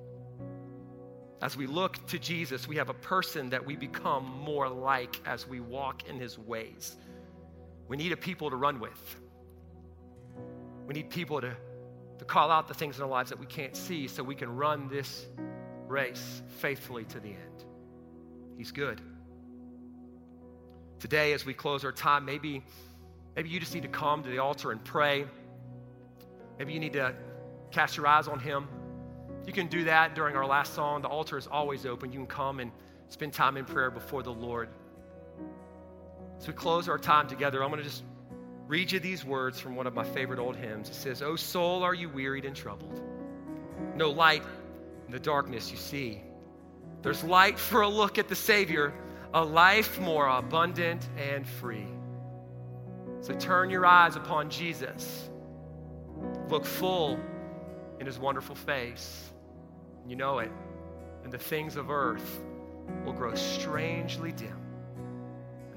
As 1.43 1.57
we 1.57 1.67
look 1.67 2.05
to 2.09 2.19
Jesus, 2.19 2.67
we 2.67 2.77
have 2.77 2.89
a 2.89 2.95
person 2.95 3.51
that 3.51 3.65
we 3.65 3.77
become 3.77 4.25
more 4.25 4.69
like 4.69 5.21
as 5.27 5.47
we 5.47 5.61
walk 5.61 6.09
in 6.09 6.19
his 6.19 6.39
ways. 6.39 6.97
We 7.89 7.97
need 7.97 8.13
a 8.13 8.17
people 8.17 8.51
to 8.51 8.57
run 8.57 8.81
with. 8.81 9.17
We 10.87 10.95
need 10.95 11.11
people 11.11 11.41
to, 11.41 11.57
to 12.19 12.25
call 12.25 12.51
out 12.51 12.69
the 12.69 12.75
things 12.75 12.97
in 12.97 13.03
our 13.03 13.09
lives 13.09 13.31
that 13.31 13.39
we 13.39 13.47
can't 13.47 13.77
see 13.77 14.09
so 14.09 14.23
we 14.23 14.35
can 14.35 14.55
run 14.55 14.89
this 14.89 15.27
race 15.87 16.43
faithfully 16.59 17.05
to 17.05 17.21
the 17.21 17.29
end. 17.29 17.65
He's 18.57 18.73
good. 18.73 19.01
Today, 20.99 21.33
as 21.33 21.45
we 21.45 21.55
close 21.55 21.85
our 21.85 21.93
time, 21.93 22.25
maybe, 22.25 22.63
maybe 23.35 23.49
you 23.49 23.61
just 23.61 23.75
need 23.75 23.83
to 23.83 23.89
come 23.89 24.23
to 24.23 24.31
the 24.31 24.39
altar 24.39 24.73
and 24.73 24.83
pray. 24.83 25.27
Maybe 26.59 26.73
you 26.73 26.81
need 26.81 26.95
to 26.95 27.15
cast 27.71 27.97
your 27.97 28.07
eyes 28.07 28.29
on 28.29 28.41
Him. 28.41 28.67
You 29.47 29.53
can 29.53 29.67
do 29.69 29.85
that 29.85 30.15
during 30.15 30.35
our 30.37 30.47
last 30.47 30.75
song. 30.75 31.03
The 31.03 31.09
altar 31.09 31.37
is 31.37 31.47
always 31.47 31.87
open. 31.87 32.13
You 32.13 32.21
can 32.21 32.27
come 32.27 32.61
and 32.61 32.73
spend 33.09 33.33
time 33.33 33.57
in 33.57 33.65
prayer 33.65 33.91
before 33.91 34.23
the 34.23 34.33
Lord. 34.33 34.69
As 36.39 36.47
we 36.47 36.53
close 36.53 36.89
our 36.89 36.99
time 36.99 37.29
together, 37.29 37.63
I'm 37.63 37.71
going 37.71 37.83
to 37.83 37.89
just 37.89 38.05
read 38.67 38.93
you 38.93 39.01
these 39.01 39.25
words 39.25 39.61
from 39.61 39.77
one 39.77 39.87
of 39.87 39.95
my 39.95 40.05
favorite 40.05 40.39
old 40.39 40.57
hymns. 40.57 40.89
It 40.89 40.95
says, 40.95 41.23
O 41.23 41.37
soul, 41.37 41.83
are 41.83 41.95
you 41.95 42.09
wearied 42.09 42.45
and 42.45 42.55
troubled? 42.55 43.01
No 43.95 44.11
light 44.11 44.43
in 45.07 45.13
the 45.13 45.21
darkness 45.21 45.71
you 45.71 45.77
see. 45.77 46.21
There's 47.03 47.23
light 47.23 47.59
for 47.59 47.83
a 47.83 47.89
look 47.89 48.19
at 48.19 48.29
the 48.29 48.35
Savior, 48.35 48.93
a 49.33 49.45
life 49.45 50.01
more 50.01 50.27
abundant 50.29 51.09
and 51.17 51.47
free. 51.47 51.87
So 53.21 53.35
turn 53.35 53.71
your 53.71 53.87
eyes 53.87 54.17
upon 54.17 54.51
Jesus. 54.51 55.31
Look 56.49 56.65
full 56.65 57.19
in 58.01 58.07
his 58.07 58.19
wonderful 58.19 58.55
face. 58.57 59.31
You 60.07 60.17
know 60.17 60.39
it. 60.41 60.51
And 61.25 61.33
the 61.33 61.39
things 61.39 61.77
of 61.77 61.91
earth 61.91 62.41
will 63.05 63.13
grow 63.13 63.35
strangely 63.35 64.33
dim 64.33 64.66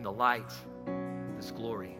the 0.03 0.11
light 0.11 0.51
of 0.87 1.35
his 1.37 1.51
glory. 1.51 1.98